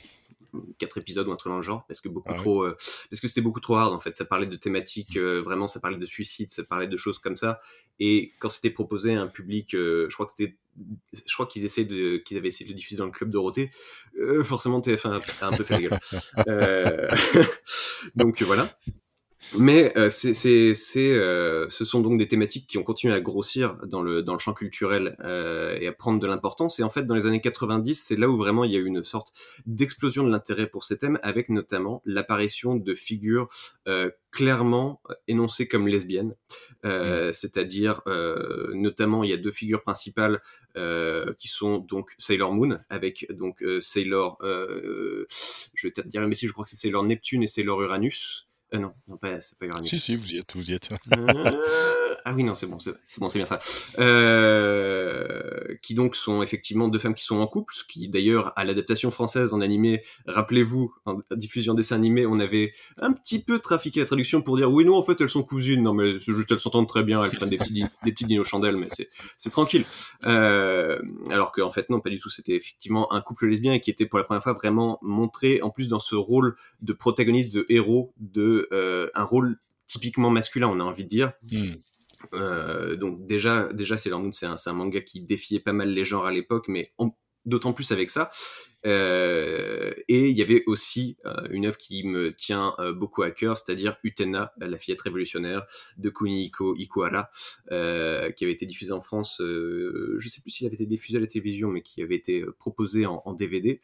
quatre 0.78 0.98
épisodes 0.98 1.28
ou 1.28 1.32
un 1.32 1.36
truc 1.36 1.52
dans 1.52 1.58
le 1.58 1.64
genre 1.64 1.86
parce 1.88 2.02
que 2.02 2.10
beaucoup 2.10 2.32
ah 2.32 2.38
trop 2.38 2.64
euh, 2.64 2.76
parce 3.10 3.20
que 3.20 3.28
c'était 3.28 3.42
beaucoup 3.42 3.60
trop 3.60 3.76
hard 3.76 3.94
en 3.94 4.00
fait. 4.00 4.16
Ça 4.16 4.26
parlait 4.26 4.48
de 4.48 4.56
thématiques 4.56 5.18
euh, 5.18 5.42
vraiment 5.42 5.68
ça 5.68 5.80
parlait 5.80 5.98
de 5.98 6.06
suicide 6.06 6.50
ça 6.50 6.64
parlait 6.64 6.88
de 6.88 6.98
choses 6.98 7.20
comme 7.20 7.38
ça. 7.38 7.60
Et 8.00 8.34
quand 8.40 8.50
c'était 8.50 8.70
proposé 8.70 9.16
à 9.16 9.22
un 9.22 9.28
public 9.28 9.74
euh, 9.74 10.08
je 10.10 10.14
crois 10.14 10.26
que 10.26 10.32
c'était 10.36 10.58
je 11.14 11.34
crois 11.34 11.46
qu'ils 11.46 11.66
essaient 11.66 11.86
de 11.86 12.18
qu'ils 12.18 12.38
avaient 12.38 12.50
essayé 12.50 12.70
de 12.70 12.76
diffuser 12.76 12.98
dans 12.98 13.06
le 13.06 13.12
club 13.12 13.30
Dorothée 13.30 13.70
forcément 14.44 14.80
TF1 14.80 15.22
a 15.42 15.48
un 15.48 15.52
peu 15.52 15.64
fait 15.64 15.80
la 15.80 15.82
gueule 15.82 16.00
donc 18.16 18.42
voilà 18.44 18.76
mais 19.58 19.94
euh, 19.98 20.10
c'est, 20.10 20.34
c'est, 20.34 20.74
c'est, 20.74 21.14
euh, 21.14 21.68
ce 21.70 21.86
sont 21.86 22.02
donc 22.02 22.18
des 22.18 22.28
thématiques 22.28 22.68
qui 22.68 22.78
ont 22.78 22.84
continué 22.84 23.14
à 23.14 23.22
grossir 23.22 23.78
dans 23.86 24.02
le, 24.02 24.22
dans 24.22 24.34
le 24.34 24.40
champ 24.40 24.54
culturel 24.54 25.16
euh, 25.22 25.78
et 25.80 25.88
à 25.88 25.94
prendre 25.94 26.20
de 26.20 26.28
l'importance. 26.28 26.80
Et 26.80 26.84
en 26.84 26.90
fait, 26.90 27.06
dans 27.06 27.16
les 27.16 27.26
années 27.26 27.42
90, 27.42 28.04
c'est 28.04 28.18
là 28.18 28.28
où 28.30 28.38
vraiment 28.38 28.64
il 28.64 28.72
y 28.72 28.76
a 28.76 28.80
eu 28.80 28.86
une 28.86 29.04
sorte 29.04 29.34
d'explosion 29.66 30.24
de 30.24 30.30
l'intérêt 30.30 30.68
pour 30.68 30.84
ces 30.84 30.98
thèmes, 30.98 31.20
avec 31.22 31.50
notamment 31.50 32.02
l'apparition 32.06 32.76
de 32.76 32.94
figures 32.96 33.48
euh, 33.88 34.10
clairement 34.32 35.02
énoncées 35.28 35.68
comme 35.68 35.88
lesbiennes. 35.88 36.36
Euh, 36.86 37.30
mmh. 37.30 37.34
C'est-à-dire, 37.34 38.02
notamment, 38.74 39.24
il 39.24 39.30
y 39.30 39.34
a 39.34 39.38
deux 39.38 39.52
figures 39.52 39.82
principales 39.82 40.42
qui 41.38 41.48
sont 41.48 41.80
donc 41.80 42.12
Sailor 42.18 42.54
Moon 42.54 42.78
avec 42.90 43.28
donc 43.32 43.64
Sailor, 43.82 44.38
je 44.42 45.88
vais 45.88 45.92
peut-être 45.92 46.08
dire 46.08 46.22
un 46.22 46.28
métier, 46.28 46.48
je 46.48 46.54
crois 46.54 46.66
que 46.66 46.70
c'est 46.70 46.76
Sailor 46.76 47.04
Neptune 47.04 47.44
et 47.44 47.48
Sailor 47.48 47.82
Uranus. 47.82 48.48
non, 48.74 48.94
non 49.08 49.18
pas, 49.18 49.42
c'est 49.42 49.58
pas 49.58 49.68
Uranus. 49.68 49.90
Si, 49.90 50.00
si, 50.00 50.16
vous 50.16 50.34
y 50.34 50.38
êtes, 50.38 50.56
vous 50.56 50.70
y 50.70 50.74
êtes. 50.74 50.90
Ah 52.28 52.34
oui, 52.34 52.44
non, 52.44 52.56
c'est 52.56 52.66
bon, 52.66 52.80
c'est 52.80 53.20
bon, 53.20 53.30
c'est 53.30 53.38
bien 53.38 53.46
ça. 53.46 53.60
Euh, 54.00 55.76
qui 55.84 55.94
donc 55.94 56.16
sont 56.16 56.42
effectivement 56.42 56.88
deux 56.88 56.98
femmes 56.98 57.14
qui 57.14 57.24
sont 57.24 57.38
en 57.38 57.46
couple, 57.46 57.76
ce 57.76 57.84
qui 57.84 58.10
d'ailleurs 58.10 58.52
à 58.56 58.66
l'adaptation 58.66 59.12
française 59.12 59.54
en 59.54 59.62
animé, 59.62 60.02
rappelez-vous, 60.26 60.92
en 61.06 61.20
diffusion 61.36 61.76
dessin 61.76 61.98
animé, 61.98 62.26
on 62.26 62.40
avait 62.40 62.74
un 62.98 63.14
petit 63.14 63.44
peu 63.44 63.60
trafiqué 63.60 64.00
la 64.00 64.08
traduction 64.08 64.42
pour 64.42 64.58
dire 64.58 64.72
oui, 64.72 64.86
non, 64.86 64.98
en 64.98 65.04
fait, 65.04 65.22
elles 65.22 65.30
sont 65.30 65.44
cousines, 65.44 65.84
non, 65.84 65.94
mais 65.94 66.20
c'est 66.20 66.34
juste 66.34 66.52
elles 66.52 66.60
s'entendent 66.60 66.88
très 66.90 67.04
bien, 67.04 67.24
elles 67.24 67.30
prennent 67.30 67.50
des 67.50 67.58
petits, 67.58 67.86
des 68.04 68.12
petits 68.12 68.26
dinos 68.26 68.48
chandelles, 68.48 68.78
mais 68.78 68.88
c'est, 68.90 69.08
c'est 69.38 69.52
tranquille. 69.52 69.86
Euh, 70.26 71.00
alors 71.30 71.52
qu'en 71.52 71.70
fait, 71.70 71.92
non, 71.92 72.00
pas 72.00 72.10
du 72.10 72.18
tout, 72.18 72.32
c'était 72.32 72.56
effectivement 72.56 73.14
un 73.14 73.22
couple 73.22 73.46
lesbien 73.46 73.78
qui 73.78 73.92
était 73.92 74.08
pour 74.08 74.18
la 74.18 74.26
première 74.26 74.42
fois 74.42 74.54
vraiment 74.54 74.98
montré, 75.04 75.62
en 75.62 75.70
plus 75.70 75.90
dans 75.90 76.00
ce 76.00 76.16
rôle 76.16 76.56
de 76.82 76.94
protagoniste, 76.94 77.54
de 77.54 77.68
héros, 77.70 78.16
de 78.18 78.68
euh, 78.72 79.12
un 79.14 79.24
rôle 79.24 79.60
typiquement 79.86 80.32
masculin, 80.32 80.70
on 80.70 80.80
a 80.80 80.84
envie 80.84 81.04
de 81.04 81.10
dire. 81.10 81.34
Hmm. 81.44 81.76
Euh, 82.34 82.96
donc 82.96 83.26
déjà, 83.28 83.72
déjà 83.74 83.98
c'est 83.98 84.12
un, 84.12 84.56
un, 84.66 84.74
manga 84.74 85.02
qui 85.02 85.22
défiait 85.22 85.60
pas 85.60 85.74
mal 85.74 85.90
les 85.90 86.06
genres 86.06 86.26
à 86.26 86.32
l'époque, 86.32 86.68
mais 86.68 86.92
d'autant 87.46 87.74
plus 87.74 87.92
avec 87.92 88.10
ça. 88.10 88.32
Euh, 88.86 89.94
et 90.08 90.30
il 90.30 90.38
y 90.38 90.42
avait 90.42 90.64
aussi 90.68 91.18
euh, 91.26 91.48
une 91.50 91.66
œuvre 91.66 91.78
qui 91.78 92.06
me 92.06 92.34
tient 92.34 92.76
euh, 92.80 92.94
beaucoup 92.94 93.24
à 93.24 93.32
cœur, 93.32 93.58
c'est-à-dire 93.58 93.98
Utena, 94.04 94.54
la 94.58 94.78
fillette 94.78 95.02
révolutionnaire 95.02 95.66
de 95.98 96.10
Kunihiko 96.10 96.76
Ikuhara, 96.76 97.30
qui 97.70 98.44
avait 98.44 98.52
été 98.52 98.66
diffusée 98.66 98.92
en 98.92 99.02
France, 99.02 99.38
je 99.40 100.16
ne 100.16 100.30
sais 100.30 100.42
plus 100.42 100.52
s'il 100.52 100.68
avait 100.68 100.76
été 100.76 100.86
diffusé 100.86 101.18
à 101.18 101.22
la 101.22 101.28
télévision, 101.28 101.70
mais 101.70 101.82
qui 101.82 102.02
avait 102.02 102.16
été 102.16 102.46
proposé 102.60 103.06
en, 103.06 103.34
DVD, 103.34 103.80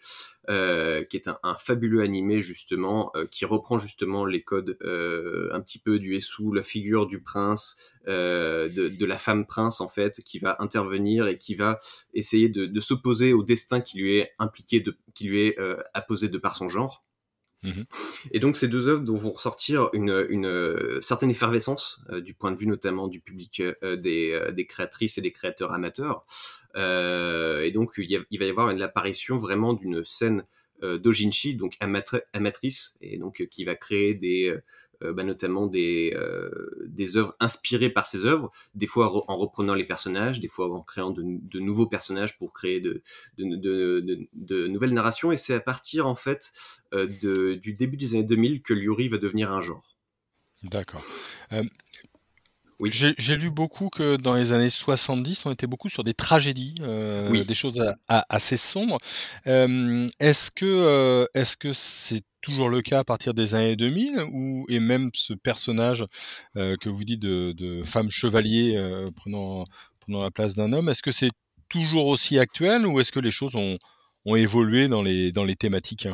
qui 0.47 1.17
est 1.17 1.27
un, 1.27 1.55
fabuleux 1.55 2.01
animé 2.01 2.41
justement, 2.41 3.11
qui 3.29 3.45
reprend 3.45 3.79
justement 3.79 4.25
les 4.25 4.43
codes 4.43 4.77
un 4.81 5.61
petit 5.61 5.79
peu 5.79 5.99
du 5.99 6.15
Essou, 6.15 6.53
la 6.53 6.63
figure 6.63 7.07
du 7.07 7.21
prince, 7.21 7.77
de, 8.07 8.67
de, 8.89 9.05
la 9.05 9.17
femme 9.17 9.45
prince 9.45 9.81
en 9.81 9.87
fait, 9.87 10.21
qui 10.23 10.39
va 10.39 10.55
intervenir 10.59 11.27
et 11.27 11.37
qui 11.37 11.55
va 11.55 11.79
essayer 12.13 12.49
de, 12.49 12.65
de 12.65 12.79
s'opposer 12.79 13.33
au 13.33 13.43
destin 13.43 13.81
qui 13.81 13.99
lui 13.99 14.17
est 14.17 14.31
impliqué 14.39 14.79
de 14.79 14.90
qui 15.13 15.25
lui 15.25 15.47
est 15.47 15.59
euh, 15.59 15.77
apposé 15.93 16.29
de 16.29 16.37
par 16.37 16.55
son 16.55 16.67
genre. 16.67 17.05
Mhm. 17.63 17.85
Et 18.31 18.39
donc 18.39 18.57
ces 18.57 18.67
deux 18.67 18.87
œuvres 18.87 19.03
vont 19.13 19.31
ressortir 19.31 19.89
une, 19.93 20.09
euh, 20.09 20.99
certaine 21.01 21.29
effervescence 21.29 22.01
euh, 22.09 22.19
du 22.19 22.33
point 22.33 22.51
de 22.51 22.57
vue 22.57 22.65
notamment 22.65 23.07
du 23.07 23.21
public 23.21 23.61
des, 23.83 24.65
créatrices 24.67 25.19
et 25.19 25.21
des 25.21 25.31
créateurs 25.31 25.71
amateurs. 25.71 26.25
et 26.75 27.71
donc 27.71 27.93
il, 27.97 28.25
il, 28.31 28.39
va 28.39 28.45
y 28.45 28.49
avoir 28.49 28.73
l'apparition 28.73 29.37
vraiment 29.37 29.73
d'une 29.73 30.03
scène 30.03 30.43
d'Ojinshi, 30.81 31.55
donc 31.55 31.77
amatrice, 32.33 32.97
et 33.01 33.17
donc 33.17 33.45
qui 33.49 33.63
va 33.63 33.75
créer 33.75 34.13
des, 34.13 34.49
euh, 34.49 34.63
bah, 35.01 35.23
notamment 35.23 35.65
des, 35.67 36.13
euh, 36.15 36.49
des 36.87 37.17
œuvres 37.17 37.35
inspirées 37.39 37.89
par 37.89 38.05
ces 38.05 38.25
œuvres, 38.25 38.51
des 38.75 38.87
fois 38.87 39.11
en 39.29 39.37
reprenant 39.37 39.73
les 39.73 39.83
personnages, 39.83 40.39
des 40.39 40.47
fois 40.47 40.71
en 40.71 40.81
créant 40.81 41.11
de, 41.11 41.23
de 41.25 41.59
nouveaux 41.59 41.87
personnages 41.87 42.37
pour 42.37 42.53
créer 42.53 42.79
de, 42.79 43.01
de, 43.37 44.27
de 44.33 44.67
nouvelles 44.67 44.93
narrations. 44.93 45.31
Et 45.31 45.37
c'est 45.37 45.55
à 45.55 45.59
partir 45.59 46.07
en 46.07 46.15
fait 46.15 46.51
euh, 46.93 47.55
du 47.55 47.73
début 47.73 47.97
des 47.97 48.15
années 48.15 48.23
2000 48.23 48.61
que 48.61 48.73
Lyuri 48.73 49.07
va 49.07 49.17
devenir 49.17 49.51
un 49.51 49.61
genre. 49.61 49.97
D'accord. 50.63 51.03
Oui. 52.79 52.89
J'ai 52.91 53.35
lu 53.35 53.51
beaucoup 53.51 53.89
que 53.89 54.15
dans 54.15 54.33
les 54.33 54.51
années 54.51 54.71
70, 54.71 55.45
on 55.45 55.51
était 55.51 55.67
beaucoup 55.67 55.89
sur 55.89 56.03
des 56.03 56.15
tragédies, 56.15 56.75
des 56.75 57.53
choses 57.53 57.83
assez 58.07 58.57
sombres. 58.57 58.97
est-ce 59.45 60.51
que 60.51 61.27
est-ce 61.35 61.57
que 61.57 61.73
c'est 61.73 62.23
toujours 62.41 62.69
le 62.69 62.81
cas 62.81 62.99
à 62.99 63.03
partir 63.03 63.33
des 63.33 63.55
années 63.55 63.75
2000 63.75 64.25
ou 64.31 64.65
et 64.69 64.79
même 64.79 65.09
ce 65.13 65.33
personnage 65.33 66.05
euh, 66.57 66.75
que 66.79 66.89
vous 66.89 67.03
dites 67.03 67.19
de, 67.19 67.83
femme 67.83 68.09
chevalier 68.09 68.75
euh, 68.75 69.09
prenant, 69.11 69.65
prenant 69.99 70.21
la 70.21 70.31
place 70.31 70.55
d'un 70.55 70.73
homme, 70.73 70.89
est-ce 70.89 71.03
que 71.03 71.11
c'est 71.11 71.31
toujours 71.69 72.07
aussi 72.07 72.37
actuel 72.37 72.85
ou 72.85 72.99
est-ce 72.99 73.11
que 73.11 73.19
les 73.19 73.31
choses 73.31 73.55
ont, 73.55 73.77
ont 74.25 74.35
évolué 74.35 74.87
dans 74.87 75.01
les, 75.01 75.31
dans 75.31 75.43
les 75.43 75.55
thématiques? 75.55 76.07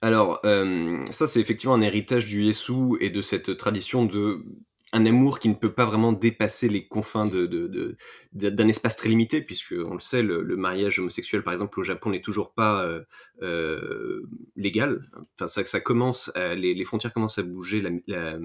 Alors, 0.00 0.40
euh, 0.44 1.04
ça 1.10 1.26
c'est 1.26 1.40
effectivement 1.40 1.74
un 1.74 1.82
héritage 1.82 2.26
du 2.26 2.44
Yesu 2.44 2.96
et 3.00 3.10
de 3.10 3.22
cette 3.22 3.56
tradition 3.56 4.04
de 4.04 4.44
un 4.92 5.06
amour 5.06 5.38
qui 5.38 5.48
ne 5.48 5.54
peut 5.54 5.72
pas 5.72 5.86
vraiment 5.86 6.12
dépasser 6.12 6.68
les 6.68 6.86
confins 6.86 7.26
de, 7.26 7.46
de, 7.46 7.96
d'un 8.32 8.68
espace 8.68 8.96
très 8.96 9.08
limité, 9.08 9.40
puisque 9.40 9.72
on 9.72 9.94
le 9.94 10.00
sait, 10.00 10.22
le, 10.22 10.56
mariage 10.56 10.98
homosexuel, 10.98 11.42
par 11.42 11.52
exemple, 11.52 11.78
au 11.78 11.82
Japon 11.84 12.10
n'est 12.10 12.20
toujours 12.20 12.52
pas 12.52 12.84
euh, 12.84 13.04
euh, 13.42 14.22
légal. 14.56 15.08
Enfin, 15.34 15.46
ça, 15.46 15.64
ça 15.64 15.80
commence, 15.80 16.32
les, 16.36 16.74
les, 16.74 16.84
frontières 16.84 17.12
commencent 17.12 17.38
à 17.38 17.42
bouger. 17.42 17.82
La, 18.06 18.38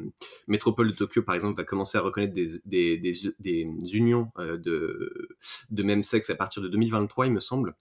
métropole 0.48 0.92
de 0.92 0.96
Tokyo, 0.96 1.24
par 1.24 1.36
exemple, 1.36 1.58
va 1.58 1.64
commencer 1.64 1.98
à 1.98 2.02
reconnaître 2.02 2.34
des, 2.34 2.60
des, 2.66 2.98
des, 2.98 3.14
des 3.40 3.68
unions 3.98 4.32
euh, 4.38 4.58
de, 4.58 5.30
de 5.70 5.84
même 5.84 6.04
sexe 6.04 6.30
à 6.30 6.36
partir 6.36 6.62
de 6.62 6.68
2023, 6.68 7.28
il 7.28 7.34
me 7.34 7.40
semble. 7.40 7.76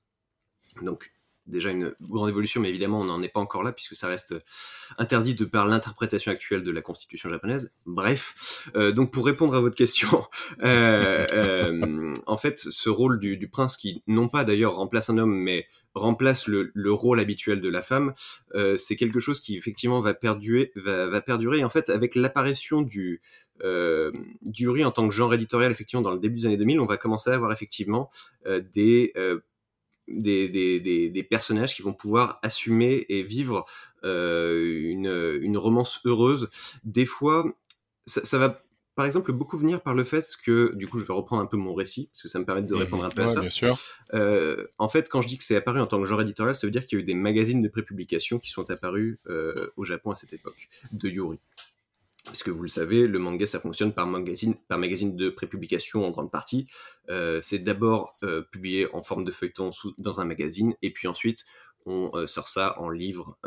Donc, 0.83 1.13
déjà 1.47 1.71
une 1.71 1.95
grande 2.01 2.29
évolution, 2.29 2.61
mais 2.61 2.69
évidemment, 2.69 3.01
on 3.01 3.05
n'en 3.05 3.23
est 3.23 3.29
pas 3.29 3.41
encore 3.41 3.63
là 3.63 3.73
puisque 3.73 3.95
ça 3.95 4.09
reste 4.09 4.35
interdit 4.99 5.35
de 5.35 5.45
par 5.45 5.67
l'interprétation 5.67 6.33
actuelle 6.33 6.63
de 6.63 6.71
la 6.71 6.81
constitution 6.81 7.29
japonaise. 7.29 7.73
Bref, 7.87 8.71
euh, 8.77 8.93
donc 8.93 9.11
pour 9.11 9.27
répondre 9.27 9.55
à 9.55 9.61
votre 9.61 9.77
question, 9.77 10.25
euh, 10.63 11.27
euh, 11.33 12.15
en 12.27 12.37
fait, 12.37 12.59
ce 12.59 12.89
rôle 12.89 13.19
du, 13.21 13.49
prince 13.49 13.77
qui, 13.77 14.03
non 14.07 14.29
pas 14.29 14.45
d'ailleurs 14.45 14.77
remplace 14.77 15.11
un 15.11 15.19
homme, 15.19 15.35
mais 15.35 15.67
remplace 15.95 16.49
le, 16.49 16.71
le 16.75 16.93
rôle 16.93 17.21
habituel 17.21 17.61
de 17.61 17.69
la 17.69 17.83
femme, 17.83 18.13
euh, 18.55 18.77
c'est 18.77 18.97
quelque 18.97 19.21
chose 19.21 19.41
qui 19.41 19.57
effectivement 19.57 20.01
va 20.01 20.15
perdurer, 20.15 20.73
va, 20.77 21.21
perdurer. 21.21 21.59
Et 21.59 21.65
en 21.65 21.69
fait, 21.69 21.89
avec 21.91 22.15
l'apparition 22.15 22.83
du 22.83 23.21
euh, 23.63 24.11
en 24.85 24.91
tant 24.91 25.09
que 25.09 25.15
genre 25.15 25.33
éditorial, 25.35 25.71
effectivement, 25.71 26.03
dans 26.03 26.11
le 26.13 26.19
début 26.19 26.37
des 26.41 26.47
années 26.47 26.57
2000, 26.57 26.81
on 26.81 26.87
va 26.87 26.97
commencer 26.97 27.31
à 27.31 27.35
avoir 27.35 27.53
effectivement 27.53 28.11
des 28.73 29.13
des, 30.09 30.49
des, 30.49 31.11
des, 31.11 31.23
personnages 31.23 31.75
qui 31.75 31.83
vont 31.83 31.95
pouvoir 31.95 32.39
assumer 32.43 33.07
et 33.09 33.23
vivre 33.23 33.65
euh, 34.05 34.81
une, 34.83 35.41
une, 35.43 35.57
romance 35.57 36.01
heureuse. 36.05 36.49
Des 36.85 37.07
fois, 37.07 37.45
ça, 38.07 38.25
ça, 38.25 38.39
va 38.39 38.63
par 38.95 39.07
exemple 39.07 39.33
beaucoup 39.33 39.59
venir 39.59 39.81
par 39.83 39.95
le 39.95 40.05
fait 40.05 40.27
que, 40.43 40.75
du 40.75 40.89
coup, 40.89 40.99
je 40.99 41.05
vais 41.05 41.13
reprendre 41.13 41.43
un 41.43 41.47
peu 41.47 41.57
mon 41.57 41.75
récit, 41.75 42.09
parce 42.13 42.23
que 42.23 42.29
ça 42.29 42.39
me 42.39 42.45
permet 42.45 42.63
de 42.63 42.75
répondre 42.75 43.05
un 43.05 43.09
peu 43.09 43.23
à 43.23 43.29
ça. 43.29 43.41
Bien 43.41 43.51
sûr. 43.51 43.77
Euh, 44.13 44.67
en 44.79 44.89
fait, 44.89 45.09
quand 45.09 45.23
je 45.23 45.29
dis 45.29 45.39
que 45.39 45.45
c'est 45.45 45.57
apparu 45.57 45.81
en 45.81 45.87
tant 45.87 45.99
que 45.99 46.05
genre 46.05 46.21
éditorial, 46.21 46.55
ça 46.55 46.67
veut 46.67 46.71
dire 46.71 46.87
qu'il 46.87 46.99
y 46.99 47.01
a 47.01 47.03
eu 47.03 47.07
des 47.07 47.15
magazines 47.15 47.63
de 47.63 47.69
prépublication 47.69 48.39
qui 48.39 48.51
sont 48.51 48.71
apparus 48.71 49.19
euh, 49.29 49.73
au 49.77 49.85
Japon 49.85 50.11
à 50.13 50.15
cette 50.15 50.33
époque, 50.33 50.69
de 50.93 51.09
Yuri. 51.09 51.41
Puisque 52.35 52.49
vous 52.49 52.63
le 52.65 52.69
savez, 52.69 53.07
le 53.07 53.21
manga, 53.21 53.47
ça 53.47 53.61
fonctionne 53.61 53.95
par 53.95 54.09
magazine, 54.09 54.57
par 54.67 54.77
magazine 54.77 55.15
de 55.15 55.31
prépublication 55.31 56.05
en 56.05 56.11
grande 56.11 56.33
partie. 56.33 56.67
Euh, 57.09 57.39
c'est 57.41 57.61
d'abord 57.61 58.19
euh, 58.25 58.43
publié 58.51 58.93
en 58.93 59.05
forme 59.05 59.23
de 59.23 59.31
feuilleton 59.31 59.71
dans 59.99 60.21
un 60.21 60.25
magazine, 60.25 60.75
et 60.83 60.93
puis 60.93 61.07
ensuite, 61.07 61.45
on 61.87 62.11
euh, 62.15 62.27
sort 62.27 62.49
ça 62.49 62.77
en 62.81 62.91
livre 62.91 63.39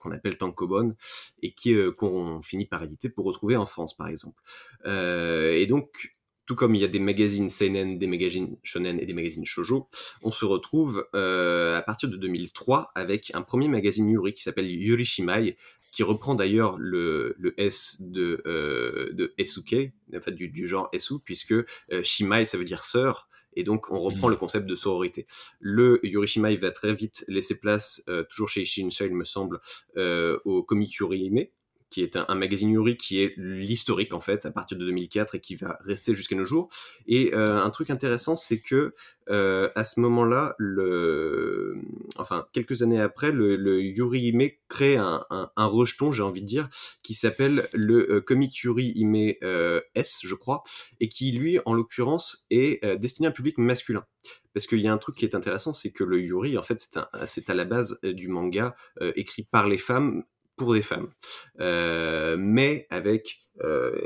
qu'on 0.00 0.12
appelle 0.12 0.38
Tankobon, 0.38 0.96
et 1.42 1.52
qui 1.52 1.76
qu'on 1.98 2.40
finit 2.40 2.64
par 2.64 2.82
éditer 2.82 3.10
pour 3.10 3.26
retrouver 3.26 3.56
en 3.56 3.66
France, 3.66 3.94
par 3.94 4.08
exemple. 4.08 4.40
et 4.86 5.66
donc, 5.66 6.16
tout 6.46 6.54
comme 6.54 6.74
il 6.74 6.80
y 6.80 6.84
a 6.86 6.88
des 6.88 7.00
magazines 7.00 7.50
seinen, 7.50 7.98
des 7.98 8.06
magazines 8.06 8.56
shonen 8.62 8.98
et 8.98 9.04
des 9.04 9.12
magazines 9.12 9.44
shojo, 9.44 9.90
on 10.22 10.30
se 10.30 10.46
retrouve 10.46 11.06
à 11.12 11.82
partir 11.82 12.08
de 12.08 12.16
2003 12.16 12.92
avec 12.94 13.30
un 13.34 13.42
premier 13.42 13.68
magazine 13.68 14.08
Yuri 14.08 14.32
qui 14.32 14.42
s'appelle 14.42 14.70
Yuri 14.70 15.04
Shimai, 15.04 15.54
qui 15.92 16.02
reprend 16.02 16.34
d'ailleurs 16.34 16.78
le, 16.78 17.36
le, 17.38 17.54
S 17.60 17.98
de, 18.00 18.42
euh, 18.46 19.12
de 19.12 19.34
Esuke, 19.38 19.92
en 20.16 20.20
fait, 20.20 20.32
du, 20.32 20.48
du 20.48 20.66
genre 20.66 20.88
Esu, 20.92 21.20
puisque 21.22 21.52
euh, 21.52 22.02
Shimai, 22.02 22.46
ça 22.46 22.58
veut 22.58 22.64
dire 22.64 22.82
sœur, 22.82 23.28
et 23.54 23.62
donc 23.62 23.90
on 23.90 24.00
reprend 24.00 24.28
mm. 24.28 24.30
le 24.30 24.36
concept 24.36 24.66
de 24.66 24.74
sororité. 24.74 25.26
Le 25.60 26.00
Yuri 26.02 26.26
Shimai 26.26 26.56
va 26.56 26.70
très 26.70 26.94
vite 26.94 27.24
laisser 27.28 27.60
place, 27.60 28.02
euh, 28.08 28.24
toujours 28.24 28.48
chez 28.48 28.64
Shinsha, 28.64 29.04
il 29.04 29.14
me 29.14 29.24
semble, 29.24 29.60
euh, 29.96 30.38
au 30.44 30.62
comic 30.62 30.92
Yuri 30.94 31.26
Hime, 31.26 31.46
qui 31.92 32.02
est 32.02 32.16
un, 32.16 32.34
magazine 32.34 32.70
Yuri 32.70 32.96
qui 32.96 33.22
est 33.22 33.34
l'historique 33.36 34.14
en 34.14 34.20
fait 34.20 34.46
à 34.46 34.50
partir 34.50 34.78
de 34.78 34.84
2004 34.86 35.34
et 35.34 35.40
qui 35.40 35.56
va 35.56 35.78
rester 35.84 36.14
jusqu'à 36.14 36.34
nos 36.34 36.44
jours. 36.44 36.70
Et 37.06 37.34
euh, 37.34 37.62
un 37.62 37.68
truc 37.70 37.90
intéressant, 37.90 38.34
c'est 38.34 38.60
que 38.60 38.94
euh, 39.28 39.68
à 39.74 39.84
ce 39.84 40.00
moment-là, 40.00 40.54
le, 40.58 41.76
enfin 42.16 42.46
quelques 42.52 42.82
années 42.82 43.00
après, 43.00 43.30
le, 43.30 43.82
Yuri 43.82 44.22
Ime 44.28 44.48
crée 44.68 44.96
un, 44.96 45.24
un, 45.30 45.66
rejeton, 45.66 46.12
j'ai 46.12 46.22
envie 46.22 46.40
de 46.40 46.46
dire, 46.46 46.68
qui 47.02 47.14
s'appelle 47.14 47.68
le 47.74 48.10
euh, 48.10 48.20
Comic 48.20 48.56
Yuri 48.56 48.92
Ime 48.96 49.34
S, 49.94 50.20
je 50.24 50.34
crois, 50.34 50.62
et 50.98 51.08
qui 51.08 51.30
lui, 51.32 51.58
en 51.66 51.74
l'occurrence, 51.74 52.46
est 52.50 52.84
destiné 52.98 53.26
à 53.26 53.30
un 53.30 53.32
public 53.32 53.58
masculin 53.58 54.04
parce 54.54 54.66
qu'il 54.66 54.80
y 54.80 54.86
a 54.86 54.92
un 54.92 54.98
truc 54.98 55.16
qui 55.16 55.24
est 55.24 55.34
intéressant, 55.34 55.72
c'est 55.72 55.92
que 55.92 56.04
le 56.04 56.20
Yuri, 56.20 56.58
en 56.58 56.62
fait, 56.62 56.78
c'est 57.24 57.50
à 57.50 57.54
la 57.54 57.64
base 57.64 57.98
du 58.02 58.28
manga 58.28 58.76
écrit 59.00 59.44
par 59.44 59.66
les 59.66 59.78
femmes 59.78 60.24
pour 60.56 60.74
des 60.74 60.82
femmes, 60.82 61.08
euh, 61.60 62.36
mais 62.38 62.86
avec 62.90 63.40
euh, 63.64 63.96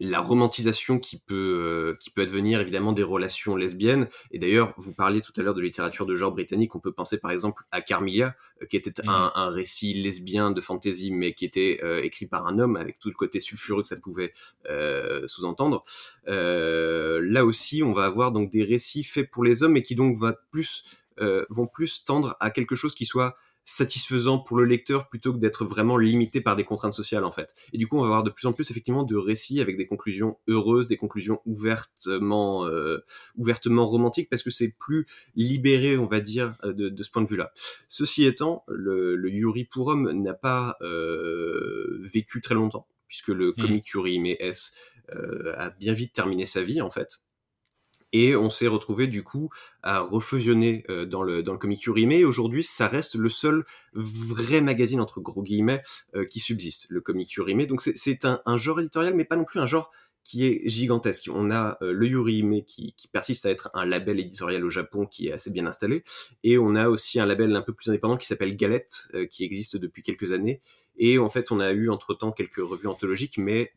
la 0.00 0.20
romantisation 0.20 0.98
qui 0.98 1.18
peut 1.18 1.96
qui 1.98 2.10
peut 2.10 2.22
advenir 2.22 2.60
évidemment 2.60 2.92
des 2.92 3.02
relations 3.02 3.56
lesbiennes. 3.56 4.08
Et 4.30 4.38
d'ailleurs 4.38 4.74
vous 4.76 4.92
parliez 4.94 5.20
tout 5.20 5.32
à 5.36 5.42
l'heure 5.42 5.54
de 5.54 5.60
littérature 5.60 6.06
de 6.06 6.14
genre 6.14 6.32
britannique. 6.32 6.76
On 6.76 6.80
peut 6.80 6.92
penser 6.92 7.18
par 7.18 7.32
exemple 7.32 7.64
à 7.72 7.80
Carmilla 7.80 8.36
qui 8.70 8.76
était 8.76 9.02
mmh. 9.02 9.08
un, 9.08 9.32
un, 9.34 9.48
récit 9.48 9.94
lesbien 9.94 10.52
de 10.52 10.60
fantasy 10.60 11.10
mais 11.10 11.32
qui 11.32 11.44
était 11.44 11.80
écrit 12.04 12.26
par 12.26 12.46
un 12.46 12.60
homme 12.60 12.76
avec 12.76 13.00
tout 13.00 13.08
le 13.08 13.14
côté 13.14 13.40
sulfureux 13.40 13.82
que 13.82 13.88
ça 13.88 13.96
pouvait 13.96 14.30
sous-entendre. 15.26 15.82
Là 16.26 17.44
aussi 17.44 17.82
on 17.82 17.92
va 17.92 18.04
avoir 18.04 18.30
donc 18.30 18.50
des 18.50 18.62
récits 18.62 19.02
faits 19.02 19.28
pour 19.30 19.42
les 19.42 19.64
hommes 19.64 19.76
et 19.76 19.82
qui 19.82 19.96
donc 19.96 20.16
va 20.16 20.34
plus 20.52 20.84
vont 21.50 21.66
plus 21.66 22.04
tendre 22.04 22.36
à 22.38 22.50
quelque 22.50 22.76
chose 22.76 22.94
qui 22.94 23.04
soit 23.04 23.34
satisfaisant 23.68 24.38
pour 24.38 24.56
le 24.56 24.64
lecteur 24.64 25.10
plutôt 25.10 25.34
que 25.34 25.38
d'être 25.38 25.66
vraiment 25.66 25.98
limité 25.98 26.40
par 26.40 26.56
des 26.56 26.64
contraintes 26.64 26.94
sociales 26.94 27.24
en 27.24 27.30
fait. 27.30 27.52
Et 27.74 27.78
du 27.78 27.86
coup, 27.86 27.98
on 27.98 28.00
va 28.00 28.06
avoir 28.06 28.22
de 28.22 28.30
plus 28.30 28.46
en 28.46 28.54
plus 28.54 28.70
effectivement 28.70 29.02
de 29.02 29.14
récits 29.14 29.60
avec 29.60 29.76
des 29.76 29.86
conclusions 29.86 30.38
heureuses, 30.48 30.88
des 30.88 30.96
conclusions 30.96 31.42
ouvertement 31.44 32.66
euh, 32.66 33.04
ouvertement 33.36 33.86
romantiques 33.86 34.30
parce 34.30 34.42
que 34.42 34.50
c'est 34.50 34.74
plus 34.78 35.06
libéré, 35.34 35.98
on 35.98 36.06
va 36.06 36.20
dire, 36.20 36.56
euh, 36.64 36.72
de, 36.72 36.88
de 36.88 37.02
ce 37.02 37.10
point 37.10 37.20
de 37.20 37.28
vue-là. 37.28 37.52
Ceci 37.88 38.24
étant, 38.24 38.64
le, 38.68 39.16
le 39.16 39.30
Yuri 39.30 39.64
pour 39.64 39.88
homme 39.88 40.10
n'a 40.12 40.34
pas 40.34 40.78
euh, 40.80 41.98
vécu 42.00 42.40
très 42.40 42.54
longtemps 42.54 42.86
puisque 43.06 43.28
le 43.28 43.50
mmh. 43.50 43.60
comic 43.60 43.88
Yuri 43.88 44.18
mais 44.18 44.36
S 44.40 44.72
euh, 45.14 45.54
a 45.58 45.68
bien 45.70 45.92
vite 45.92 46.14
terminé 46.14 46.46
sa 46.46 46.62
vie 46.62 46.80
en 46.80 46.90
fait. 46.90 47.18
Et 48.12 48.34
on 48.36 48.48
s'est 48.48 48.68
retrouvé 48.68 49.06
du 49.06 49.22
coup 49.22 49.50
à 49.82 50.00
refusionner 50.00 50.84
euh, 50.88 51.04
dans 51.04 51.22
le 51.22 51.42
dans 51.42 51.52
le 51.52 51.58
comic 51.58 51.82
Yurimé. 51.82 52.24
Aujourd'hui, 52.24 52.64
ça 52.64 52.88
reste 52.88 53.16
le 53.16 53.28
seul 53.28 53.64
vrai 53.92 54.60
magazine 54.62 55.00
entre 55.00 55.20
gros 55.20 55.42
guillemets 55.42 55.82
euh, 56.14 56.24
qui 56.24 56.40
subsiste, 56.40 56.86
le 56.88 57.00
comic 57.00 57.30
Yurimé. 57.32 57.66
Donc 57.66 57.82
c'est 57.82 58.24
un, 58.24 58.40
un 58.46 58.56
genre 58.56 58.80
éditorial, 58.80 59.14
mais 59.14 59.24
pas 59.24 59.36
non 59.36 59.44
plus 59.44 59.60
un 59.60 59.66
genre 59.66 59.90
qui 60.24 60.46
est 60.46 60.68
gigantesque. 60.68 61.28
On 61.32 61.50
a 61.50 61.76
euh, 61.82 61.92
le 61.92 62.06
Yurihime 62.06 62.64
qui, 62.64 62.94
qui 62.96 63.08
persiste 63.08 63.44
à 63.46 63.50
être 63.50 63.70
un 63.74 63.84
label 63.84 64.20
éditorial 64.20 64.64
au 64.64 64.70
Japon 64.70 65.06
qui 65.06 65.28
est 65.28 65.32
assez 65.32 65.50
bien 65.50 65.66
installé, 65.66 66.02
et 66.44 66.58
on 66.58 66.74
a 66.76 66.88
aussi 66.88 67.20
un 67.20 67.26
label 67.26 67.54
un 67.54 67.62
peu 67.62 67.72
plus 67.72 67.88
indépendant 67.88 68.16
qui 68.16 68.26
s'appelle 68.26 68.56
Galette, 68.56 69.08
qui 69.30 69.44
existe 69.44 69.76
depuis 69.76 70.02
quelques 70.02 70.32
années. 70.32 70.60
Et 70.98 71.18
en 71.18 71.28
fait, 71.28 71.50
on 71.50 71.60
a 71.60 71.72
eu 71.72 71.88
entre-temps 71.88 72.32
quelques 72.32 72.56
revues 72.56 72.88
anthologiques, 72.88 73.38
mais 73.38 73.72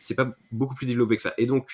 c'est 0.00 0.14
pas 0.14 0.34
beaucoup 0.50 0.74
plus 0.74 0.86
développé 0.86 1.16
que 1.16 1.22
ça. 1.22 1.34
Et 1.38 1.46
donc, 1.46 1.68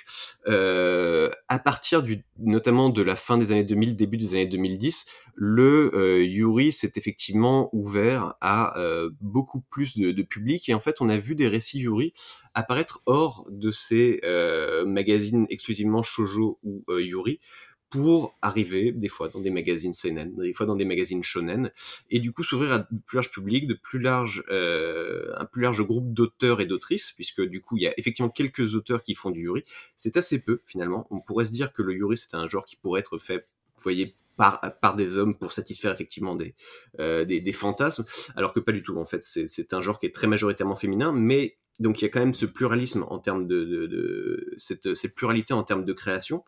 euh, 0.48 1.30
à 1.48 1.58
partir 1.58 2.02
du, 2.02 2.24
notamment 2.38 2.90
de 2.90 3.02
la 3.02 3.16
fin 3.16 3.38
des 3.38 3.52
années 3.52 3.64
2000, 3.64 3.96
début 3.96 4.16
des 4.16 4.34
années 4.34 4.46
2010, 4.46 5.06
le 5.34 5.94
euh, 5.94 6.24
Yuri 6.24 6.72
s'est 6.72 6.92
effectivement 6.96 7.70
ouvert 7.72 8.34
à 8.40 8.78
euh, 8.78 9.10
beaucoup 9.20 9.60
plus 9.60 9.96
de, 9.96 10.10
de, 10.10 10.22
public. 10.22 10.68
Et 10.68 10.74
en 10.74 10.80
fait, 10.80 11.00
on 11.00 11.08
a 11.08 11.16
vu 11.18 11.34
des 11.34 11.48
récits 11.48 11.78
Yuri 11.78 12.12
apparaître 12.54 13.02
hors 13.06 13.46
de 13.50 13.70
ces 13.70 14.20
euh, 14.24 14.84
magazines 14.86 15.46
exclusivement 15.50 16.02
shojo 16.02 16.58
ou 16.62 16.84
euh, 16.88 17.02
Yuri 17.02 17.38
pour 17.96 18.36
arriver 18.42 18.92
des 18.92 19.08
fois 19.08 19.30
dans 19.30 19.40
des 19.40 19.50
magazines 19.50 19.94
seinen, 19.94 20.36
des 20.36 20.52
fois 20.52 20.66
dans 20.66 20.76
des 20.76 20.84
magazines 20.84 21.22
shonen, 21.22 21.70
et 22.10 22.20
du 22.20 22.30
coup 22.30 22.44
s'ouvrir 22.44 22.72
à 22.72 22.78
de 22.80 22.86
plus 23.06 23.16
large 23.16 23.30
public, 23.30 23.66
de 23.66 23.72
plus 23.72 23.98
large, 23.98 24.44
euh, 24.50 25.32
un 25.38 25.46
plus 25.46 25.62
large 25.62 25.82
groupe 25.82 26.12
d'auteurs 26.12 26.60
et 26.60 26.66
d'autrices, 26.66 27.12
puisque 27.12 27.40
du 27.40 27.62
coup 27.62 27.78
il 27.78 27.84
y 27.84 27.86
a 27.86 27.94
effectivement 27.98 28.28
quelques 28.28 28.74
auteurs 28.74 29.02
qui 29.02 29.14
font 29.14 29.30
du 29.30 29.44
yuri. 29.44 29.64
C'est 29.96 30.18
assez 30.18 30.42
peu 30.42 30.60
finalement. 30.66 31.06
On 31.10 31.20
pourrait 31.20 31.46
se 31.46 31.52
dire 31.52 31.72
que 31.72 31.80
le 31.80 31.94
yuri 31.94 32.18
c'est 32.18 32.34
un 32.34 32.46
genre 32.48 32.66
qui 32.66 32.76
pourrait 32.76 33.00
être 33.00 33.16
fait, 33.16 33.48
vous 33.76 33.82
voyez, 33.82 34.14
par, 34.36 34.60
des 34.96 35.16
hommes 35.16 35.34
pour 35.34 35.52
satisfaire 35.52 35.90
effectivement 35.90 36.36
des, 36.36 36.54
euh, 37.00 37.24
des, 37.24 37.40
des, 37.40 37.52
fantasmes, 37.52 38.04
alors 38.36 38.52
que 38.52 38.60
pas 38.60 38.72
du 38.72 38.82
tout 38.82 38.98
en 38.98 39.06
fait. 39.06 39.22
C'est 39.22 39.72
un 39.72 39.80
genre 39.80 39.98
qui 39.98 40.04
est 40.04 40.14
très 40.14 40.26
majoritairement 40.26 40.76
féminin, 40.76 41.12
mais 41.12 41.56
donc 41.80 42.00
il 42.00 42.04
y 42.04 42.06
a 42.06 42.08
quand 42.08 42.20
même 42.20 42.34
ce 42.34 42.46
pluralisme 42.46 43.04
en 43.08 43.18
termes 43.18 43.46
de, 43.46 44.54
cette 44.56 45.14
pluralité 45.14 45.54
en 45.54 45.62
termes 45.62 45.84
de 45.84 45.92
création 45.92 46.44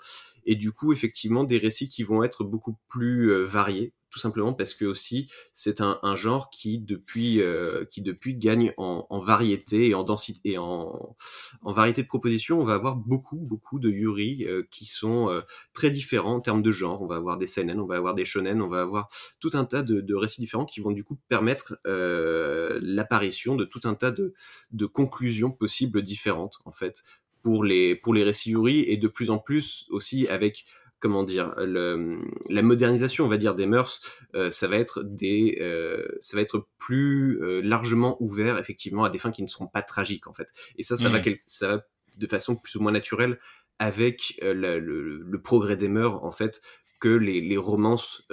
et 0.48 0.56
du 0.56 0.72
coup 0.72 0.92
effectivement 0.92 1.44
des 1.44 1.58
récits 1.58 1.90
qui 1.90 2.02
vont 2.02 2.24
être 2.24 2.42
beaucoup 2.42 2.78
plus 2.88 3.30
euh, 3.30 3.44
variés 3.44 3.92
tout 4.10 4.18
simplement 4.18 4.54
parce 4.54 4.72
que 4.72 4.86
aussi 4.86 5.30
c'est 5.52 5.82
un, 5.82 6.16
genre 6.16 6.48
qui 6.48 6.78
depuis 6.78 7.42
euh, 7.42 7.84
qui 7.84 8.00
depuis 8.00 8.34
gagne 8.34 8.72
en, 8.78 9.18
variété 9.18 9.88
et 9.90 9.94
en 9.94 10.02
densité 10.02 10.52
et 10.52 10.58
en, 10.58 11.14
variété 11.62 12.02
de 12.02 12.06
propositions. 12.06 12.58
On 12.58 12.64
va 12.64 12.72
avoir 12.72 12.96
beaucoup 12.96 13.36
beaucoup 13.36 13.78
de 13.78 13.90
yuri 13.90 14.46
euh, 14.46 14.62
qui 14.70 14.86
sont 14.86 15.28
très 15.74 15.90
différents 15.90 16.36
en 16.36 16.40
termes 16.40 16.62
de 16.62 16.70
genre. 16.70 17.02
On 17.02 17.06
va 17.06 17.16
avoir 17.16 17.36
des 17.36 17.46
seinen 17.46 17.78
on 17.78 17.86
va 17.86 17.96
avoir 17.96 18.14
des 18.14 18.24
shonen 18.24 18.62
on 18.62 18.68
va 18.68 18.80
avoir 18.80 19.10
tout 19.40 19.50
un 19.52 19.66
tas 19.66 19.82
de, 19.82 20.14
récits 20.14 20.40
différents 20.40 20.64
qui 20.64 20.80
vont 20.80 20.92
du 20.92 21.04
coup 21.04 21.18
permettre 21.28 21.78
l'apparition 21.84 23.56
de 23.56 23.66
tout 23.66 23.80
un 23.84 23.94
tas 23.94 24.10
de 24.10 24.86
conclusions 24.86 25.50
possibles 25.50 26.00
différentes 26.00 26.60
en 26.64 26.72
fait 26.72 27.04
pour 27.48 27.64
les 27.64 27.96
pour 27.96 28.12
les 28.12 28.30
et 28.50 28.96
de 28.98 29.08
plus 29.08 29.30
en 29.30 29.38
plus 29.38 29.86
aussi 29.88 30.28
avec 30.28 30.66
comment 30.98 31.24
dire 31.24 31.54
le, 31.56 32.18
la 32.50 32.60
modernisation 32.60 33.24
on 33.24 33.28
va 33.28 33.38
dire 33.38 33.54
des 33.54 33.64
mœurs 33.64 34.02
euh, 34.34 34.50
ça 34.50 34.68
va 34.68 34.76
être 34.76 35.02
des 35.02 35.56
euh, 35.62 36.06
ça 36.20 36.36
va 36.36 36.42
être 36.42 36.68
plus 36.76 37.40
euh, 37.40 37.62
largement 37.62 38.18
ouvert 38.20 38.58
effectivement 38.58 39.02
à 39.02 39.08
des 39.08 39.16
fins 39.16 39.30
qui 39.30 39.40
ne 39.40 39.46
seront 39.46 39.66
pas 39.66 39.80
tragiques 39.80 40.26
en 40.26 40.34
fait 40.34 40.48
et 40.76 40.82
ça 40.82 40.98
ça 40.98 41.08
mmh. 41.08 41.12
va 41.12 41.22
ça 41.46 41.68
va 41.68 41.86
de 42.18 42.26
façon 42.26 42.54
plus 42.54 42.76
ou 42.76 42.82
moins 42.82 42.92
naturelle 42.92 43.38
avec 43.78 44.38
la, 44.42 44.76
le, 44.76 45.00
le, 45.00 45.40
progrès 45.40 45.76
des 45.76 45.88
mœurs 45.88 46.22
en 46.24 46.32
fait 46.32 46.60
que 47.00 47.08
les, 47.08 47.40
les 47.40 47.56
romances 47.56 48.28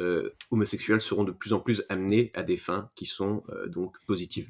homosexuelles 0.51 0.99
seront 0.99 1.23
de 1.23 1.31
plus 1.31 1.53
en 1.53 1.61
plus 1.61 1.85
amenées 1.87 2.31
à 2.33 2.43
des 2.43 2.57
fins 2.57 2.89
qui 2.95 3.05
sont 3.05 3.43
donc 3.67 3.95
positives. 4.07 4.49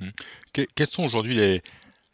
Mmh. 0.00 0.08
Que, 0.54 0.62
quels 0.74 0.86
sont 0.86 1.04
aujourd'hui 1.04 1.34
les, 1.34 1.62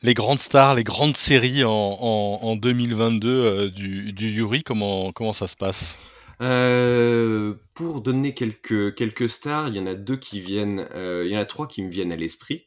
les 0.06 0.14
grandes 0.14 0.38
stars, 0.38 0.76
les 0.76 0.84
grandes 0.84 1.16
séries 1.16 1.64
en, 1.64 1.70
en, 1.70 2.38
en 2.40 2.56
2022 2.56 3.28
euh, 3.28 3.70
du, 3.70 4.30
Yuri, 4.30 4.62
comment, 4.62 5.12
comment 5.12 5.32
ça 5.32 5.48
se 5.48 5.56
passe? 5.56 5.96
Euh, 6.42 7.54
pour 7.74 8.02
donner 8.02 8.32
quelques 8.32 8.94
quelques 8.94 9.28
stars, 9.28 9.68
il 9.68 9.76
y 9.76 9.80
en 9.80 9.86
a 9.86 9.94
deux 9.94 10.18
qui 10.18 10.38
viennent, 10.38 10.86
euh, 10.94 11.24
il 11.26 11.32
y 11.32 11.36
en 11.36 11.40
a 11.40 11.46
trois 11.46 11.66
qui 11.66 11.82
me 11.82 11.90
viennent 11.90 12.12
à 12.12 12.16
l'esprit. 12.16 12.66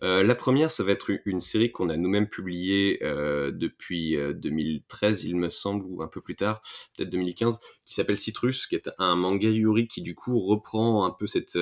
La 0.00 0.36
première, 0.36 0.70
ça 0.70 0.84
va 0.84 0.92
être 0.92 1.10
une 1.24 1.40
série 1.40 1.72
qu'on 1.72 1.90
a 1.90 1.96
nous-mêmes 1.96 2.28
publiée 2.28 3.00
depuis 3.02 4.16
2013, 4.16 5.24
il 5.24 5.34
me 5.34 5.50
semble, 5.50 5.84
ou 5.86 6.02
un 6.02 6.06
peu 6.06 6.20
plus 6.20 6.36
tard, 6.36 6.62
peut-être 6.96 7.10
2015, 7.10 7.58
qui 7.84 7.94
s'appelle 7.94 8.16
Citrus, 8.16 8.68
qui 8.68 8.76
est 8.76 8.88
un 8.98 9.16
manga 9.16 9.48
Yuri 9.48 9.88
qui 9.88 10.00
du 10.00 10.14
coup 10.14 10.38
reprend 10.38 11.04
un 11.04 11.10
peu 11.10 11.26
cette 11.26 11.58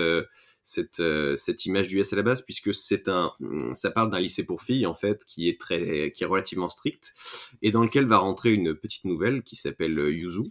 cette, 0.67 0.99
euh, 0.99 1.37
cette 1.37 1.65
image 1.65 1.87
du 1.87 2.01
S 2.01 2.13
à 2.13 2.17
la 2.17 2.23
base 2.23 2.43
puisque 2.43 2.75
c'est 2.75 3.09
un 3.09 3.33
ça 3.75 3.93
parle 3.93 4.11
d'un 4.11 4.19
lycée 4.19 4.45
pour 4.45 4.63
filles 4.63 4.87
en 4.87 4.95
fait 4.95 5.25
qui 5.25 5.49
est 5.49 5.61
très 5.61 6.11
qui 6.11 6.25
est 6.25 6.27
relativement 6.27 6.69
strict 6.69 7.15
et 7.63 7.71
dans 7.71 7.83
lequel 7.83 8.07
va 8.07 8.19
rentrer 8.19 8.53
une 8.53 8.75
petite 8.75 9.05
nouvelle 9.05 9.43
qui 9.43 9.55
s'appelle 9.55 9.97
euh, 9.97 10.11
Yuzu 10.11 10.43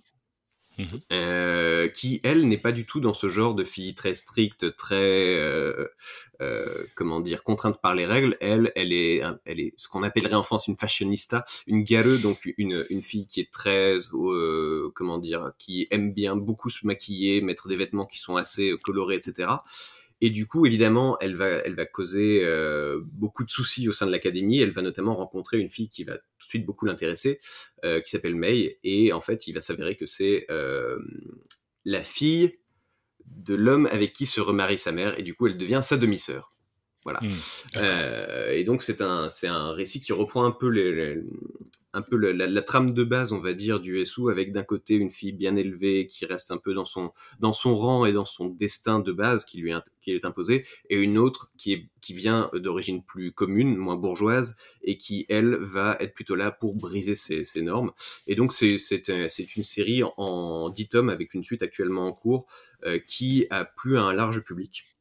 Mmh. 0.78 0.84
Euh, 1.14 1.88
qui 1.88 2.20
elle 2.24 2.50
n'est 2.50 2.58
pas 2.58 2.74
du 2.74 2.86
tout 2.86 3.00
dans 3.00 3.14
ce 3.14 3.30
genre 3.30 3.56
de 3.56 3.64
fille 3.64 3.96
très 3.96 4.14
stricte, 4.14 4.76
très 4.76 5.40
euh, 5.40 5.88
euh, 6.42 6.86
comment 6.96 7.22
dire 7.22 7.44
contrainte 7.44 7.80
par 7.82 7.96
les 7.96 8.06
règles. 8.06 8.36
Elle, 8.42 8.74
elle 8.76 8.92
est, 8.92 9.22
elle 9.46 9.62
est 9.62 9.74
ce 9.78 9.88
qu'on 9.88 10.04
appellerait 10.04 10.34
en 10.34 10.44
France 10.44 10.68
une 10.68 10.78
fashionista, 10.78 11.46
une 11.68 11.84
galeuse, 11.84 12.22
donc 12.22 12.54
une, 12.58 12.86
une 12.90 13.02
fille 13.02 13.26
qui 13.26 13.40
est 13.40 13.52
très 13.54 13.96
euh, 14.14 14.92
comment 14.96 15.18
dire, 15.18 15.52
qui 15.58 15.88
aime 15.92 16.14
bien 16.14 16.36
beaucoup 16.36 16.70
se 16.70 16.86
maquiller, 16.86 17.42
mettre 17.42 17.70
des 17.70 17.78
vêtements 17.78 18.06
qui 18.06 18.20
sont 18.20 18.36
assez 18.36 18.74
colorés, 18.84 19.16
etc. 19.16 19.50
Et 20.26 20.32
du 20.32 20.48
coup, 20.48 20.66
évidemment, 20.66 21.20
elle 21.20 21.36
va, 21.36 21.50
elle 21.50 21.76
va 21.76 21.86
causer 21.86 22.40
euh, 22.42 23.00
beaucoup 23.14 23.44
de 23.44 23.50
soucis 23.52 23.88
au 23.88 23.92
sein 23.92 24.08
de 24.08 24.12
l'académie. 24.12 24.60
Elle 24.60 24.72
va 24.72 24.82
notamment 24.82 25.14
rencontrer 25.14 25.60
une 25.60 25.70
fille 25.70 25.88
qui 25.88 26.04
va 26.04 26.14
tout 26.14 26.24
de 26.40 26.44
suite 26.44 26.66
beaucoup 26.66 26.88
l'intéresser, 26.88 27.38
euh, 27.84 28.02
qui 28.02 28.10
s'appelle 28.10 28.34
May. 28.34 28.80
Et 28.84 29.14
en 29.14 29.22
fait, 29.22 29.46
il 29.46 29.54
va 29.54 29.62
s'avérer 29.62 29.96
que 29.96 30.08
c'est 30.08 30.48
euh, 30.50 30.98
la 31.84 32.02
fille 32.02 32.54
de 33.24 33.54
l'homme 33.54 33.86
avec 33.92 34.14
qui 34.14 34.26
se 34.26 34.42
remarie 34.42 34.80
sa 34.80 34.92
mère. 34.92 35.20
Et 35.20 35.22
du 35.22 35.36
coup, 35.36 35.46
elle 35.46 35.58
devient 35.58 35.82
sa 35.84 35.96
demi-sœur. 35.96 36.56
Voilà. 37.04 37.20
Mmh, 37.22 37.30
euh, 37.76 38.52
et 38.52 38.64
donc 38.64 38.82
c'est 38.82 39.00
un 39.00 39.30
c'est 39.30 39.46
un 39.46 39.74
récit 39.74 40.02
qui 40.02 40.12
reprend 40.12 40.44
un 40.44 40.52
peu 40.52 40.70
les, 40.70 40.92
les 40.92 41.22
un 41.96 42.02
peu 42.02 42.18
la, 42.18 42.34
la, 42.34 42.48
la, 42.48 42.62
trame 42.62 42.92
de 42.94 43.04
base, 43.04 43.32
on 43.32 43.40
va 43.40 43.54
dire, 43.54 43.80
du 43.80 44.06
SU, 44.06 44.30
avec 44.30 44.52
d'un 44.52 44.64
côté 44.64 44.96
une 44.96 45.10
fille 45.10 45.32
bien 45.32 45.56
élevée 45.56 46.08
qui 46.08 46.26
reste 46.26 46.52
un 46.52 46.58
peu 46.58 46.74
dans 46.74 46.86
son 46.86 47.12
dans 47.40 47.54
son 47.54 47.76
rang 47.76 48.06
et 48.06 48.12
dans 48.12 48.26
son 48.26 48.48
destin 48.50 49.00
de 49.00 49.14
base 49.14 49.46
qui 49.46 49.60
lui 49.60 49.72
est, 49.72 49.94
qui 50.02 50.12
est 50.12 50.26
imposé, 50.26 50.66
et 50.90 50.98
une 50.98 51.18
autre 51.18 51.50
qui 51.58 51.74
est 51.74 51.90
qui 52.02 52.14
vient 52.14 52.52
d'origine 52.54 53.02
plus 53.02 53.32
commune, 53.32 53.78
moins 53.78 53.96
bourgeoise, 53.96 54.58
et 54.84 54.98
qui 54.98 55.26
elle 55.30 55.56
va 55.56 55.98
être 56.00 56.14
plutôt 56.14 56.36
là 56.36 56.52
pour 56.52 56.76
briser 56.76 57.16
ces, 57.16 57.62
normes. 57.62 57.92
Et 58.28 58.36
donc 58.36 58.54
c'est 58.54 58.78
une 59.08 59.64
série 59.64 60.04
en 60.18 60.70
10 60.70 60.90
tomes 60.90 61.10
avec 61.10 61.34
une 61.34 61.44
suite 61.44 61.64
actuellement 61.64 62.08
en 62.08 62.14
cours 62.14 62.46
euh, 62.86 63.00
qui 63.00 63.48
a 63.50 63.66
plu 63.66 63.98
à 63.98 64.04
un 64.04 64.14
large 64.14 64.44
public. 64.44 64.95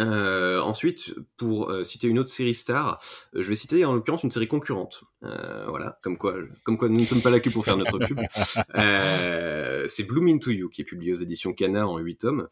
Euh, 0.00 0.60
ensuite, 0.60 1.14
pour 1.36 1.70
euh, 1.70 1.84
citer 1.84 2.08
une 2.08 2.18
autre 2.18 2.30
série 2.30 2.54
star, 2.54 3.00
euh, 3.34 3.42
je 3.42 3.48
vais 3.48 3.54
citer 3.54 3.84
en 3.84 3.94
l'occurrence 3.94 4.24
une 4.24 4.30
série 4.30 4.48
concurrente. 4.48 5.04
Euh, 5.22 5.66
voilà, 5.68 5.98
comme 6.02 6.18
quoi, 6.18 6.34
comme 6.64 6.78
quoi 6.78 6.88
nous 6.88 6.98
ne 6.98 7.04
sommes 7.04 7.22
pas 7.22 7.30
là 7.30 7.38
que 7.38 7.50
pour 7.50 7.64
faire 7.64 7.76
notre 7.76 7.98
pub. 7.98 8.20
Euh, 8.76 9.84
c'est 9.88 10.04
Bloom 10.04 10.28
Into 10.28 10.50
You 10.50 10.68
qui 10.68 10.82
est 10.82 10.84
publié 10.84 11.12
aux 11.12 11.16
éditions 11.16 11.52
Cana 11.52 11.86
en 11.86 11.98
8 11.98 12.16
tomes, 12.16 12.48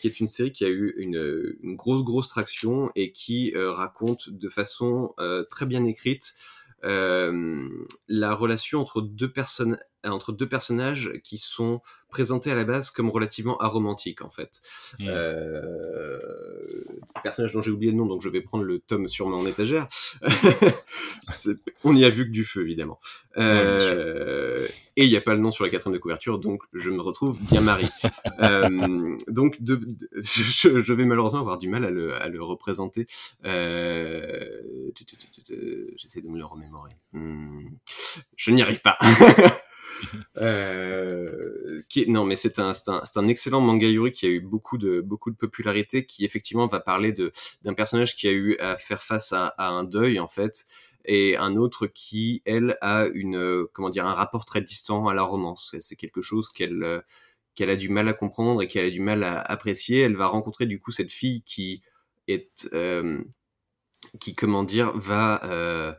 qui 0.00 0.06
est 0.06 0.20
une 0.20 0.28
série 0.28 0.52
qui 0.52 0.64
a 0.64 0.68
eu 0.68 0.94
une, 0.96 1.56
une 1.62 1.76
grosse 1.76 2.02
grosse 2.04 2.28
traction 2.28 2.90
et 2.94 3.12
qui 3.12 3.52
raconte 3.56 4.30
de 4.30 4.48
façon 4.48 5.14
très 5.50 5.66
bien 5.66 5.84
écrite 5.84 6.34
la 6.82 8.34
relation 8.34 8.80
entre 8.80 9.00
deux 9.02 9.32
personnes 9.32 9.78
entre 10.12 10.32
deux 10.32 10.48
personnages 10.48 11.12
qui 11.22 11.38
sont 11.38 11.80
présentés 12.10 12.50
à 12.50 12.54
la 12.54 12.64
base 12.64 12.90
comme 12.90 13.10
relativement 13.10 13.58
aromantiques 13.58 14.22
en 14.22 14.30
fait. 14.30 14.62
Mmh. 14.98 15.06
Euh, 15.08 16.18
personnage 17.22 17.52
dont 17.52 17.60
j'ai 17.60 17.70
oublié 17.70 17.92
le 17.92 17.98
nom, 17.98 18.06
donc 18.06 18.22
je 18.22 18.28
vais 18.28 18.40
prendre 18.40 18.64
le 18.64 18.78
tome 18.78 19.08
sur 19.08 19.28
mon 19.28 19.46
étagère. 19.46 19.86
on 21.84 21.94
y 21.94 22.04
a 22.04 22.08
vu 22.08 22.24
que 22.24 22.30
du 22.30 22.44
feu 22.44 22.62
évidemment. 22.62 22.98
Euh, 23.36 24.66
et 24.96 25.04
il 25.04 25.10
n'y 25.10 25.16
a 25.16 25.20
pas 25.20 25.34
le 25.34 25.40
nom 25.40 25.52
sur 25.52 25.64
la 25.64 25.70
quatrième 25.70 25.94
de 25.94 25.98
couverture, 25.98 26.38
donc 26.38 26.62
je 26.72 26.88
me 26.90 27.02
retrouve 27.02 27.38
bien 27.38 27.60
marié. 27.60 27.88
euh, 28.40 29.16
donc 29.28 29.60
de, 29.60 29.80
je, 30.16 30.92
vais 30.92 31.04
malheureusement 31.04 31.40
avoir 31.40 31.58
du 31.58 31.68
mal 31.68 31.84
à 31.84 31.90
le, 31.90 32.14
à 32.14 32.28
le 32.28 32.42
représenter. 32.42 33.06
J'essaie 33.44 33.82
de 36.22 36.28
me 36.28 36.38
le 36.38 36.46
remémorer. 36.46 36.92
Hmm. 37.12 37.68
Je 38.36 38.50
n'y 38.52 38.62
arrive 38.62 38.80
pas. 38.80 38.96
Euh, 40.38 41.82
qui 41.88 42.10
non, 42.10 42.24
mais 42.26 42.36
c'est 42.36 42.58
un, 42.58 42.72
un, 42.88 43.00
un, 43.16 43.28
excellent 43.28 43.62
manga 43.62 43.88
Yuri 43.88 44.12
qui 44.12 44.26
a 44.26 44.28
eu 44.28 44.40
beaucoup 44.40 44.76
de, 44.76 45.00
beaucoup 45.00 45.30
de 45.30 45.36
popularité, 45.36 46.04
qui 46.04 46.26
effectivement 46.26 46.66
va 46.66 46.80
parler 46.80 47.12
de 47.12 47.32
d'un 47.62 47.72
personnage 47.72 48.16
qui 48.16 48.28
a 48.28 48.32
eu 48.32 48.56
à 48.58 48.76
faire 48.76 49.02
face 49.02 49.32
à, 49.32 49.46
à, 49.56 49.68
un 49.68 49.84
deuil 49.84 50.20
en 50.20 50.28
fait, 50.28 50.66
et 51.06 51.36
un 51.38 51.56
autre 51.56 51.86
qui, 51.86 52.42
elle, 52.44 52.76
a 52.82 53.06
une, 53.06 53.66
comment 53.72 53.88
dire, 53.88 54.06
un 54.06 54.12
rapport 54.14 54.44
très 54.44 54.60
distant 54.60 55.08
à 55.08 55.14
la 55.14 55.22
romance. 55.22 55.74
C'est 55.80 55.96
quelque 55.96 56.20
chose 56.20 56.50
qu'elle 56.50 57.02
qu'elle 57.56 57.70
a 57.70 57.76
du 57.76 57.88
mal 57.88 58.08
à 58.08 58.12
comprendre 58.12 58.62
et 58.62 58.68
qu'elle 58.68 58.86
a 58.86 58.90
du 58.90 59.00
mal 59.00 59.24
à 59.24 59.40
apprécier. 59.40 60.00
Elle 60.02 60.16
va 60.16 60.26
rencontrer 60.28 60.66
du 60.66 60.78
coup 60.78 60.92
cette 60.92 61.10
fille 61.10 61.42
qui 61.42 61.82
est, 62.28 62.68
euh, 62.72 63.24
qui 64.20 64.34
comment 64.34 64.64
dire, 64.64 64.92
va 64.96 65.42
euh, 65.44 65.92
euh, 65.92 65.94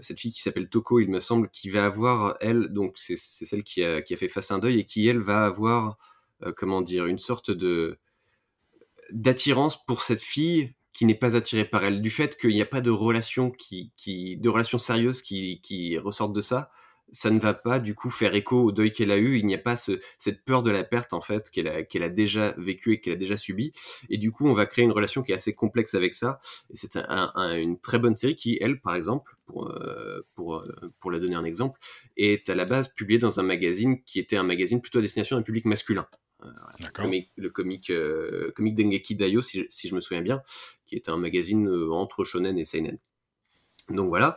cette 0.00 0.18
fille 0.18 0.32
qui 0.32 0.42
s'appelle 0.42 0.68
Toko, 0.68 1.00
il 1.00 1.10
me 1.10 1.20
semble, 1.20 1.48
qui 1.50 1.70
va 1.70 1.86
avoir, 1.86 2.36
elle, 2.40 2.68
donc 2.68 2.94
c'est 2.96 3.16
celle 3.16 3.62
qui 3.62 3.84
a, 3.84 4.02
fait 4.04 4.28
face 4.28 4.50
à 4.50 4.54
un 4.54 4.58
deuil 4.58 4.80
et 4.80 4.84
qui, 4.84 5.06
elle, 5.06 5.20
va 5.20 5.44
avoir, 5.44 5.96
euh, 6.42 6.52
comment 6.56 6.82
dire, 6.82 7.06
une 7.06 7.18
sorte 7.18 7.50
de 7.50 7.98
d'attirance 9.12 9.84
pour 9.84 10.02
cette 10.02 10.22
fille 10.22 10.72
qui 10.92 11.04
n'est 11.04 11.16
pas 11.16 11.34
attirée 11.36 11.64
par 11.64 11.84
elle, 11.84 12.00
du 12.00 12.10
fait 12.10 12.38
qu'il 12.38 12.50
n'y 12.50 12.62
a 12.62 12.66
pas 12.66 12.80
de 12.80 12.90
relation 12.90 13.50
qui, 13.50 13.92
de 14.06 14.48
relation 14.48 14.78
sérieuse 14.78 15.20
qui, 15.22 15.60
qui 15.62 15.98
ressortent 15.98 16.32
de 16.32 16.40
ça, 16.40 16.70
ça 17.12 17.30
ne 17.30 17.40
va 17.40 17.54
pas 17.54 17.78
du 17.78 17.94
coup 17.94 18.10
faire 18.10 18.34
écho 18.34 18.62
au 18.62 18.72
deuil 18.72 18.92
qu'elle 18.92 19.10
a 19.10 19.16
eu. 19.16 19.38
Il 19.38 19.46
n'y 19.46 19.54
a 19.54 19.58
pas 19.58 19.76
ce, 19.76 20.00
cette 20.18 20.44
peur 20.44 20.62
de 20.62 20.70
la 20.70 20.84
perte 20.84 21.12
en 21.12 21.20
fait 21.20 21.50
qu'elle 21.50 21.68
a, 21.68 22.08
déjà 22.08 22.54
vécu 22.56 22.94
et 22.94 23.00
qu'elle 23.00 23.14
a 23.14 23.16
déjà 23.16 23.36
subi. 23.36 23.72
Et 24.08 24.18
du 24.18 24.32
coup, 24.32 24.46
on 24.46 24.52
va 24.52 24.66
créer 24.66 24.84
une 24.84 24.92
relation 24.92 25.22
qui 25.22 25.32
est 25.32 25.34
assez 25.34 25.54
complexe 25.54 25.94
avec 25.94 26.14
ça. 26.14 26.40
Et 26.70 26.76
c'est 26.76 26.96
un, 26.96 27.54
une 27.56 27.78
très 27.78 27.98
bonne 27.98 28.14
série 28.14 28.36
qui, 28.36 28.58
elle, 28.60 28.80
par 28.80 28.94
exemple, 28.94 29.36
pour, 29.50 29.70
euh, 29.70 30.20
pour, 30.34 30.56
euh, 30.56 30.64
pour 31.00 31.10
la 31.10 31.18
donner 31.18 31.34
un 31.34 31.44
exemple, 31.44 31.78
est 32.16 32.48
à 32.48 32.54
la 32.54 32.64
base 32.64 32.88
publiée 32.88 33.18
dans 33.18 33.40
un 33.40 33.42
magazine 33.42 34.02
qui 34.04 34.18
était 34.18 34.36
un 34.36 34.42
magazine 34.42 34.80
plutôt 34.80 34.98
à 34.98 35.02
destination 35.02 35.36
d'un 35.36 35.42
public 35.42 35.64
masculin. 35.64 36.06
Euh, 36.42 36.48
le 37.36 37.50
comique, 37.50 37.90
euh, 37.90 38.50
comique 38.52 38.74
Dengeki 38.74 39.14
Dayo, 39.16 39.42
si, 39.42 39.66
si, 39.68 39.88
je 39.88 39.94
me 39.94 40.00
souviens 40.00 40.22
bien, 40.22 40.42
qui 40.86 40.96
était 40.96 41.10
un 41.10 41.18
magazine 41.18 41.68
entre 41.90 42.24
shonen 42.24 42.56
et 42.58 42.64
seinen. 42.64 42.98
Donc 43.90 44.08
voilà, 44.08 44.36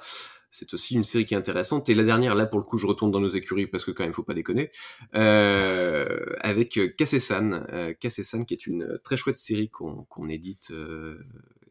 c'est 0.53 0.71
aussi 0.75 0.93
une 0.93 1.03
série 1.03 1.25
qui 1.25 1.33
est 1.33 1.37
intéressante. 1.37 1.89
Et 1.89 1.95
la 1.95 2.03
dernière, 2.03 2.35
là 2.35 2.45
pour 2.45 2.59
le 2.59 2.65
coup, 2.65 2.77
je 2.77 2.85
retourne 2.85 3.11
dans 3.11 3.19
nos 3.19 3.29
écuries 3.29 3.65
parce 3.65 3.83
que 3.83 3.91
quand 3.91 4.03
même, 4.03 4.13
faut 4.13 4.23
pas 4.23 4.35
déconner, 4.35 4.69
euh, 5.15 6.35
avec 6.41 6.79
Kase-san, 6.95 7.65
euh, 7.73 7.93
Kase-san 7.99 8.45
qui 8.45 8.53
est 8.53 8.67
une 8.67 8.99
très 9.03 9.17
chouette 9.17 9.37
série 9.37 9.69
qu'on 9.69 10.29
édite, 10.29 10.69
euh, 10.71 11.17
et, 11.17 11.62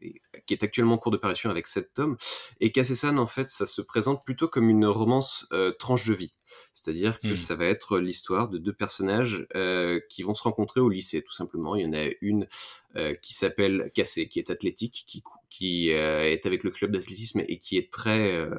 qui 0.45 0.53
est 0.53 0.63
actuellement 0.63 0.95
en 0.95 0.97
cours 0.97 1.11
de 1.11 1.17
parution 1.17 1.49
avec 1.49 1.67
sept 1.67 1.93
tomes. 1.93 2.17
Et 2.59 2.71
Kase-san, 2.71 3.17
en 3.19 3.27
fait, 3.27 3.49
ça 3.49 3.65
se 3.65 3.81
présente 3.81 4.23
plutôt 4.25 4.47
comme 4.47 4.69
une 4.69 4.85
romance 4.85 5.47
euh, 5.53 5.71
tranche 5.71 6.07
de 6.07 6.13
vie. 6.13 6.33
C'est-à-dire 6.73 7.19
que 7.19 7.29
mmh. 7.29 7.37
ça 7.37 7.55
va 7.55 7.65
être 7.65 7.99
l'histoire 7.99 8.49
de 8.49 8.57
deux 8.57 8.73
personnages 8.73 9.47
euh, 9.55 9.99
qui 10.09 10.23
vont 10.23 10.35
se 10.35 10.43
rencontrer 10.43 10.81
au 10.81 10.89
lycée, 10.89 11.23
tout 11.23 11.33
simplement. 11.33 11.75
Il 11.75 11.83
y 11.83 11.87
en 11.87 11.93
a 11.93 12.09
une 12.21 12.47
euh, 12.95 13.13
qui 13.13 13.33
s'appelle 13.33 13.91
Cassé, 13.93 14.27
qui 14.27 14.39
est 14.39 14.51
athlétique, 14.51 15.03
qui, 15.07 15.23
qui 15.49 15.89
est 15.89 16.45
avec 16.45 16.63
le 16.63 16.69
club 16.69 16.91
d'athlétisme 16.91 17.41
et 17.47 17.57
qui 17.57 17.77
est 17.77 17.91
très 17.91 18.49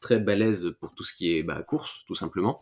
très 0.00 0.18
balèze 0.18 0.74
pour 0.80 0.92
tout 0.92 1.04
ce 1.04 1.12
qui 1.12 1.36
est 1.36 1.44
bah, 1.44 1.62
course, 1.62 2.04
tout 2.06 2.16
simplement. 2.16 2.60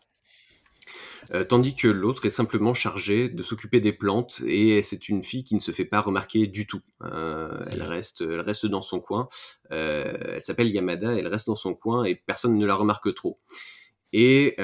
Euh, 1.32 1.44
tandis 1.44 1.74
que 1.74 1.88
l'autre 1.88 2.26
est 2.26 2.30
simplement 2.30 2.74
chargée 2.74 3.28
de 3.28 3.42
s'occuper 3.42 3.80
des 3.80 3.92
plantes 3.92 4.42
et 4.46 4.82
c'est 4.82 5.08
une 5.08 5.22
fille 5.22 5.44
qui 5.44 5.54
ne 5.54 5.60
se 5.60 5.70
fait 5.70 5.84
pas 5.84 6.00
remarquer 6.00 6.46
du 6.46 6.66
tout. 6.66 6.82
Euh, 7.02 7.64
elle 7.70 7.82
reste, 7.82 8.22
elle 8.22 8.40
reste 8.40 8.66
dans 8.66 8.82
son 8.82 9.00
coin. 9.00 9.28
Euh, 9.72 10.12
elle 10.34 10.42
s'appelle 10.42 10.68
Yamada, 10.68 11.12
elle 11.14 11.28
reste 11.28 11.46
dans 11.46 11.56
son 11.56 11.74
coin 11.74 12.04
et 12.04 12.14
personne 12.14 12.56
ne 12.56 12.66
la 12.66 12.74
remarque 12.74 13.14
trop. 13.14 13.38
Et 14.12 14.54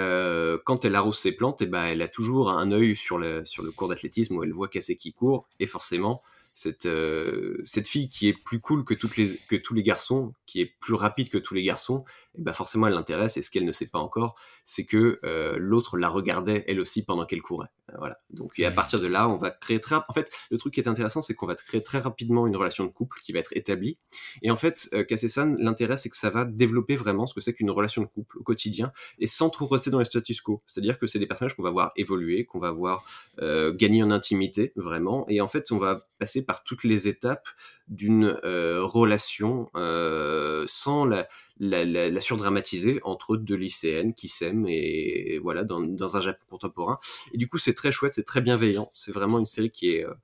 quand 0.65 0.85
elle 0.85 0.95
arrose 0.95 1.19
ses 1.19 1.35
plantes, 1.35 1.61
et 1.61 1.65
eh 1.65 1.67
ben, 1.67 1.83
elle 1.83 2.03
a 2.03 2.09
toujours 2.09 2.53
un 2.53 2.71
œil 2.71 2.95
sur 2.95 3.19
le, 3.19 3.45
sur 3.45 3.65
le 3.65 3.73
cours 3.73 3.89
d'athlétisme 3.89 4.37
où 4.37 4.45
elle 4.45 4.53
voit 4.53 4.69
qui 4.69 5.13
court, 5.13 5.49
et 5.59 5.67
forcément, 5.67 6.23
cette, 6.61 6.85
euh, 6.85 7.57
cette 7.65 7.89
fille 7.89 8.11
qui 8.11 8.29
est 8.29 8.35
plus 8.35 8.61
cool 8.61 8.85
que, 8.85 8.93
toutes 8.93 9.17
les, 9.17 9.37
que 9.49 9.57
tous 9.57 9.73
les 9.73 9.83
garçons, 9.83 10.35
qui 10.45 10.61
est 10.61 10.75
plus 10.79 10.93
rapide 10.93 11.31
que 11.31 11.39
tous 11.39 11.55
les 11.55 11.63
garçons, 11.63 12.05
et 12.37 12.43
ben 12.43 12.53
forcément 12.53 12.87
elle 12.87 12.93
l'intéresse. 12.93 13.39
Et 13.39 13.43
ce 13.43 13.51
qu'elle 13.51 13.65
ne 13.65 13.73
sait 13.73 13.87
pas 13.87 13.99
encore, 13.99 14.39
c'est 14.65 14.85
que 14.85 15.19
euh, 15.25 15.57
l'autre 15.59 15.97
la 15.97 16.09
regardait 16.09 16.65
elle 16.69 16.79
aussi 16.79 17.03
pendant 17.03 17.25
qu'elle 17.25 17.41
courait. 17.41 17.71
Voilà. 17.99 18.21
Donc 18.31 18.59
et 18.59 18.67
à 18.67 18.71
partir 18.71 19.01
de 19.01 19.07
là, 19.07 19.27
on 19.29 19.39
va 19.39 19.51
créer 19.51 19.81
très. 19.81 19.97
En 19.97 20.13
fait, 20.13 20.31
le 20.51 20.59
truc 20.59 20.75
qui 20.75 20.81
est 20.81 20.89
intéressant, 20.89 21.23
c'est 21.23 21.35
qu'on 21.35 21.47
va 21.47 21.55
créer 21.55 21.83
très 21.83 21.99
rapidement 21.99 22.47
une 22.47 22.57
relation 22.57 22.85
de 22.85 22.91
couple 22.91 23.21
qui 23.23 23.33
va 23.33 23.39
être 23.39 23.57
établie. 23.57 23.97
Et 24.43 24.51
en 24.51 24.57
fait, 24.57 24.91
euh, 24.93 25.03
Kassesan, 25.03 25.57
l'intérêt, 25.59 25.97
c'est 25.97 26.11
que 26.11 26.17
ça 26.17 26.29
va 26.29 26.45
développer 26.45 26.97
vraiment 26.97 27.27
ce 27.27 27.33
que 27.33 27.41
c'est 27.41 27.55
qu'une 27.55 27.71
relation 27.71 28.03
de 28.03 28.07
couple 28.07 28.39
au 28.39 28.43
quotidien 28.43 28.93
et 29.19 29.27
sans 29.27 29.49
trop 29.49 29.67
rester 29.67 29.91
dans 29.91 29.99
les 29.99 30.05
status 30.05 30.43
quo. 30.43 30.63
C'est-à-dire 30.67 30.99
que 30.99 31.07
c'est 31.07 31.19
des 31.19 31.27
personnages 31.27 31.57
qu'on 31.57 31.63
va 31.63 31.71
voir 31.71 31.93
évoluer, 31.97 32.45
qu'on 32.45 32.61
va 32.61 32.71
voir 32.71 33.05
euh, 33.41 33.73
gagner 33.73 34.03
en 34.03 34.11
intimité 34.11 34.73
vraiment. 34.77 35.27
Et 35.29 35.41
en 35.41 35.49
fait, 35.49 35.73
on 35.73 35.79
va 35.79 36.07
passer 36.21 36.45
par 36.45 36.63
toutes 36.63 36.85
les 36.85 37.09
étapes 37.09 37.49
d'une 37.89 38.39
euh, 38.45 38.85
relation 38.85 39.71
euh, 39.75 40.65
sans 40.69 41.05
la, 41.05 41.27
surdramatiser 42.21 43.01
entre 43.03 43.37
deux 43.37 43.57
lycéennes 43.57 44.15
qui 44.15 44.29
s'aiment 44.29 44.67
et, 44.69 45.41
voilà 45.43 45.65
dans, 45.65 46.17
un 46.17 46.21
Japon 46.21 46.45
contemporain. 46.49 46.99
Et 47.33 47.39
du 47.39 47.49
coup, 47.49 47.59
c'est 47.59 47.75
très 47.75 47.91
chouette, 47.91 48.13
c'est 48.13 48.25
très 48.25 48.43
bienveillant. 48.43 48.91
C'est 48.95 49.13
vraiment 49.13 49.39
une 49.39 49.47
série 49.47 49.71
qui 49.71 49.97
est 49.97 50.05
euh, 50.05 50.15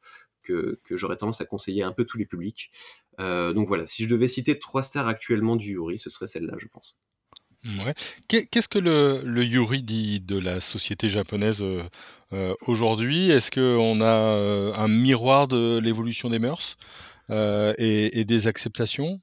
que, 0.42 0.78
que 0.85 0.96
j'aurais 0.96 1.16
tendance 1.16 1.40
à 1.40 1.46
conseiller 1.46 1.82
à 1.82 1.88
un 1.88 1.92
peu 1.92 2.04
tous 2.04 2.18
les 2.18 2.26
publics. 2.26 2.70
Donc 3.18 3.66
voilà, 3.66 3.87
si 3.87 4.04
je 4.04 4.09
devais 4.11 4.28
citer 4.28 4.59
trois 4.59 4.82
stars 4.82 5.09
actuellement 5.09 5.56
du 5.56 5.72
Yuri, 5.72 5.98
ce 5.98 6.11
serait 6.11 6.26
celle-là, 6.26 6.54
je 6.59 6.68
pense. 6.68 7.00
Ouais. 7.85 7.94
Qu'est-ce 8.29 8.68
que 8.68 8.79
le, 8.79 9.22
le, 9.24 9.44
Yuri 9.44 9.83
dit 9.83 10.20
de 10.20 10.38
la 10.38 10.61
société 10.61 11.09
japonaise 11.09 11.62
euh, 11.62 11.83
euh 12.33 12.55
aujourd'hui? 12.66 13.31
Est-ce 13.31 13.50
qu'on 13.50 14.00
a 14.00 14.79
un 14.79 14.88
miroir 14.88 15.48
de 15.48 15.79
l'évolution 15.79 16.31
des 16.31 16.38
mœurs 16.38 16.76
euh, 17.31 17.74
et, 17.79 18.20
et, 18.20 18.24
des 18.24 18.46
acceptations? 18.46 19.20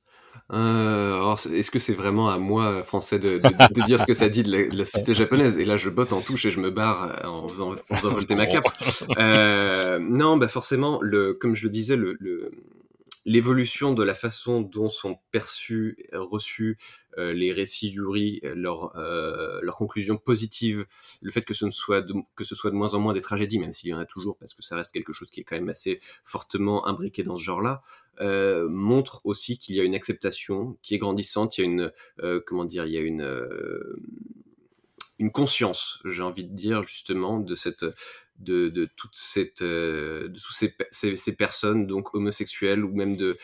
Euh, 0.51 1.36
est-ce 1.53 1.71
que 1.71 1.79
c'est 1.79 1.93
vraiment 1.93 2.29
à 2.29 2.38
moi, 2.38 2.84
français, 2.84 3.17
de, 3.17 3.39
de, 3.39 3.73
de, 3.73 3.86
dire 3.86 3.99
ce 3.99 4.06
que 4.06 4.13
ça 4.13 4.27
dit 4.27 4.43
de 4.43 4.51
la, 4.51 4.69
de 4.69 4.77
la, 4.77 4.86
société 4.86 5.13
japonaise? 5.13 5.58
Et 5.58 5.63
là, 5.63 5.77
je 5.77 5.89
botte 5.89 6.12
en 6.12 6.21
touche 6.21 6.45
et 6.45 6.51
je 6.51 6.60
me 6.60 6.69
barre 6.69 7.21
en 7.23 7.47
faisant, 7.47 7.75
en 7.89 7.95
faisant 7.95 8.12
volter 8.12 8.36
ma 8.36 8.45
cape. 8.45 8.65
Euh, 9.17 9.99
non, 9.99 10.38
bah 10.38 10.47
forcément, 10.47 10.99
le, 11.01 11.34
comme 11.34 11.56
je 11.56 11.63
le 11.63 11.69
disais, 11.69 11.95
le, 11.95 12.15
le 12.19 12.51
l'évolution 13.25 13.93
de 13.93 14.03
la 14.03 14.13
façon 14.13 14.62
dont 14.62 14.89
sont 14.89 15.17
perçus, 15.31 15.97
reçus 16.13 16.77
euh, 17.17 17.33
les 17.33 17.51
récits 17.51 17.89
Yuri, 17.89 18.41
euh, 18.43 19.59
leur 19.62 19.77
conclusion 19.77 20.17
positive, 20.17 20.86
le 21.21 21.31
fait 21.31 21.43
que 21.43 21.53
ce, 21.53 21.65
ne 21.65 21.71
soit 21.71 22.01
de, 22.01 22.13
que 22.36 22.43
ce 22.43 22.55
soit 22.55 22.71
de 22.71 22.75
moins 22.75 22.93
en 22.93 22.99
moins 22.99 23.13
des 23.13 23.21
tragédies, 23.21 23.59
même 23.59 23.71
s'il 23.71 23.89
y 23.89 23.93
en 23.93 23.99
a 23.99 24.05
toujours, 24.05 24.38
parce 24.38 24.53
que 24.53 24.63
ça 24.63 24.75
reste 24.75 24.91
quelque 24.91 25.13
chose 25.13 25.29
qui 25.31 25.41
est 25.41 25.43
quand 25.43 25.55
même 25.55 25.69
assez 25.69 25.99
fortement 26.23 26.86
imbriqué 26.88 27.23
dans 27.23 27.36
ce 27.36 27.43
genre-là, 27.43 27.81
euh, 28.21 28.69
montre 28.69 29.21
aussi 29.23 29.57
qu'il 29.57 29.75
y 29.75 29.79
a 29.79 29.83
une 29.83 29.95
acceptation 29.95 30.77
qui 30.83 30.93
est 30.93 30.99
grandissante, 30.99 31.57
il 31.57 31.62
y 31.62 31.63
a 31.63 31.67
une, 31.67 31.91
euh, 32.21 32.39
comment 32.45 32.65
dire, 32.65 32.86
il 32.86 32.93
y 32.93 32.97
a 32.97 33.01
euh, 33.01 33.95
une 35.17 35.31
conscience, 35.31 35.99
j'ai 36.05 36.21
envie 36.21 36.43
de 36.43 36.53
dire 36.53 36.83
justement, 36.83 37.39
de 37.39 37.55
cette 37.55 37.86
de, 38.39 38.69
de 38.69 38.89
toute 38.97 39.15
cette 39.15 39.61
euh, 39.61 40.27
de 40.27 40.39
toutes 40.39 40.55
ces, 40.55 40.75
ces, 40.89 41.15
ces, 41.15 41.35
personnes 41.35 41.85
donc 41.87 42.13
homosexuelles 42.15 42.83
ou 42.83 42.93
même 42.93 43.15
de 43.15 43.37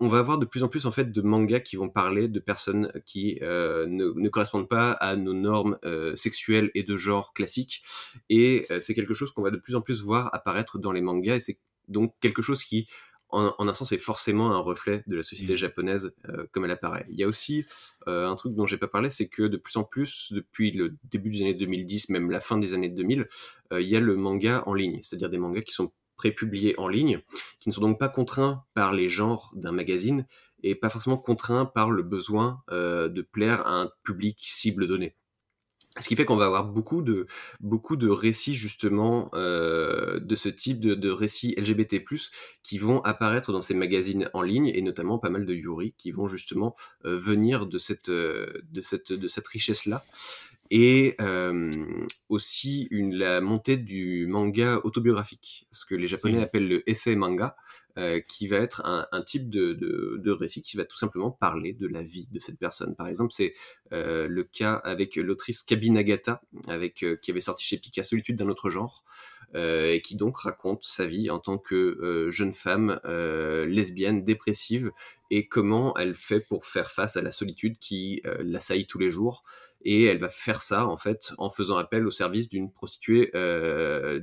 on 0.00 0.06
va 0.06 0.18
avoir 0.18 0.38
de 0.38 0.44
plus 0.44 0.62
en 0.62 0.68
plus 0.68 0.86
en 0.86 0.90
fait 0.90 1.10
de 1.10 1.22
mangas 1.22 1.60
qui 1.60 1.76
vont 1.76 1.88
parler 1.88 2.28
de 2.28 2.38
personnes 2.38 2.92
qui 3.04 3.38
euh, 3.42 3.86
ne, 3.86 4.12
ne, 4.14 4.28
correspondent 4.28 4.68
pas 4.68 4.92
à 4.92 5.16
nos 5.16 5.34
normes 5.34 5.76
euh, 5.84 6.14
sexuelles 6.14 6.70
et 6.74 6.84
de 6.84 6.96
genre 6.96 7.32
classiques. 7.32 7.82
Et 8.28 8.66
euh, 8.70 8.78
c'est 8.78 8.94
quelque 8.94 9.14
chose 9.14 9.32
qu'on 9.32 9.42
va 9.42 9.50
de 9.50 9.56
plus 9.56 9.74
en 9.74 9.80
plus 9.80 10.00
voir 10.02 10.32
apparaître 10.32 10.78
dans 10.78 10.92
les 10.92 11.00
mangas 11.00 11.36
et 11.36 11.40
c'est 11.40 11.58
donc 11.88 12.14
quelque 12.20 12.42
chose 12.42 12.62
qui 12.62 12.86
en, 13.30 13.54
en, 13.58 13.68
un 13.68 13.74
sens, 13.74 13.92
est 13.92 13.98
forcément 13.98 14.52
un 14.52 14.58
reflet 14.58 15.02
de 15.06 15.16
la 15.16 15.22
société 15.22 15.54
mmh. 15.54 15.56
japonaise 15.56 16.14
euh, 16.28 16.46
comme 16.52 16.64
elle 16.64 16.70
apparaît. 16.70 17.06
Il 17.10 17.18
y 17.18 17.24
a 17.24 17.28
aussi 17.28 17.64
euh, 18.06 18.28
un 18.28 18.36
truc 18.36 18.54
dont 18.54 18.66
j'ai 18.66 18.78
pas 18.78 18.88
parlé, 18.88 19.10
c'est 19.10 19.28
que 19.28 19.42
de 19.42 19.56
plus 19.56 19.76
en 19.76 19.84
plus, 19.84 20.32
depuis 20.32 20.70
le 20.72 20.96
début 21.10 21.30
des 21.30 21.42
années 21.42 21.54
2010, 21.54 22.10
même 22.10 22.30
la 22.30 22.40
fin 22.40 22.58
des 22.58 22.74
années 22.74 22.88
2000, 22.88 23.26
euh, 23.72 23.80
il 23.80 23.88
y 23.88 23.96
a 23.96 24.00
le 24.00 24.16
manga 24.16 24.62
en 24.66 24.74
ligne, 24.74 24.98
c'est-à-dire 25.02 25.30
des 25.30 25.38
mangas 25.38 25.62
qui 25.62 25.72
sont 25.72 25.92
prépubliés 26.16 26.74
en 26.78 26.88
ligne, 26.88 27.20
qui 27.58 27.68
ne 27.68 27.74
sont 27.74 27.80
donc 27.80 27.98
pas 27.98 28.08
contraints 28.08 28.64
par 28.74 28.92
les 28.92 29.08
genres 29.08 29.52
d'un 29.54 29.72
magazine, 29.72 30.26
et 30.64 30.74
pas 30.74 30.90
forcément 30.90 31.18
contraint 31.18 31.64
par 31.64 31.92
le 31.92 32.02
besoin 32.02 32.60
de 32.68 33.22
plaire 33.22 33.64
à 33.68 33.74
un 33.82 33.90
public 34.02 34.36
cible 34.40 34.88
donné. 34.88 35.14
Ce 36.00 36.08
qui 36.08 36.16
fait 36.16 36.24
qu'on 36.24 36.36
va 36.36 36.46
avoir 36.46 36.64
beaucoup 36.64 37.02
de 37.02 37.26
beaucoup 37.60 37.96
de 37.96 38.08
récits 38.08 38.54
justement 38.54 39.30
euh, 39.34 40.20
de 40.20 40.34
ce 40.34 40.48
type 40.48 40.80
de, 40.80 40.94
de 40.94 41.10
récits 41.10 41.54
LGBT+ 41.56 42.02
qui 42.62 42.78
vont 42.78 43.00
apparaître 43.00 43.52
dans 43.52 43.62
ces 43.62 43.74
magazines 43.74 44.30
en 44.32 44.42
ligne 44.42 44.70
et 44.74 44.82
notamment 44.82 45.18
pas 45.18 45.30
mal 45.30 45.46
de 45.46 45.54
yuri 45.54 45.94
qui 45.98 46.10
vont 46.10 46.28
justement 46.28 46.74
euh, 47.04 47.16
venir 47.16 47.66
de 47.66 47.78
cette 47.78 48.08
euh, 48.08 48.46
de 48.70 48.80
cette 48.80 49.12
de 49.12 49.28
cette 49.28 49.46
richesse 49.48 49.86
là 49.86 50.04
et 50.70 51.16
aussi 52.28 52.88
une, 52.90 53.14
la 53.14 53.40
montée 53.40 53.78
du 53.78 54.26
manga 54.26 54.78
autobiographique, 54.84 55.66
ce 55.70 55.86
que 55.86 55.94
les 55.94 56.08
Japonais 56.08 56.40
mmh. 56.40 56.42
appellent 56.42 56.68
le 56.68 56.90
essai 56.90 57.16
manga, 57.16 57.56
euh, 57.98 58.20
qui 58.20 58.46
va 58.46 58.58
être 58.58 58.82
un, 58.84 59.22
type 59.22 59.50
de, 59.50 59.72
de, 59.72 60.30
récit 60.30 60.62
qui 60.62 60.76
va 60.76 60.84
tout 60.84 60.96
simplement 60.96 61.32
parler 61.32 61.72
de 61.72 61.88
la 61.88 62.00
vie 62.00 62.28
de 62.30 62.38
cette 62.38 62.56
personne. 62.56 62.94
Par 62.94 63.08
exemple, 63.08 63.32
c'est 63.32 63.54
euh, 63.92 64.28
le 64.28 64.44
cas 64.44 64.74
avec 64.84 65.16
l'autrice 65.16 65.64
Kabinagata, 65.64 66.40
avec 66.68 67.02
euh, 67.02 67.16
qui 67.16 67.32
avait 67.32 67.40
sorti 67.40 67.64
chez 67.64 67.76
Pika 67.76 68.04
Solitude 68.04 68.36
d'un 68.36 68.48
autre 68.48 68.70
genre, 68.70 69.02
et 69.54 70.02
qui 70.04 70.14
donc 70.14 70.36
raconte 70.36 70.84
sa 70.84 71.06
vie 71.06 71.30
en 71.30 71.38
tant 71.38 71.56
que 71.56 72.28
jeune 72.30 72.52
femme 72.52 73.00
lesbienne 73.66 74.22
dépressive 74.22 74.92
et 75.30 75.48
comment 75.48 75.96
elle 75.96 76.14
fait 76.14 76.40
pour 76.40 76.66
faire 76.66 76.90
face 76.90 77.16
à 77.16 77.22
la 77.22 77.30
solitude 77.30 77.78
qui 77.78 78.20
l'assaillit 78.40 78.86
tous 78.86 78.98
les 78.98 79.10
jours 79.10 79.44
et 79.82 80.04
elle 80.04 80.18
va 80.18 80.28
faire 80.28 80.62
ça 80.62 80.86
en 80.86 80.96
fait 80.96 81.32
en 81.38 81.50
faisant 81.50 81.76
appel 81.76 82.06
au 82.06 82.10
service 82.10 82.48
d'une 82.48 82.72
prostituée 82.72 83.30
euh, 83.34 84.20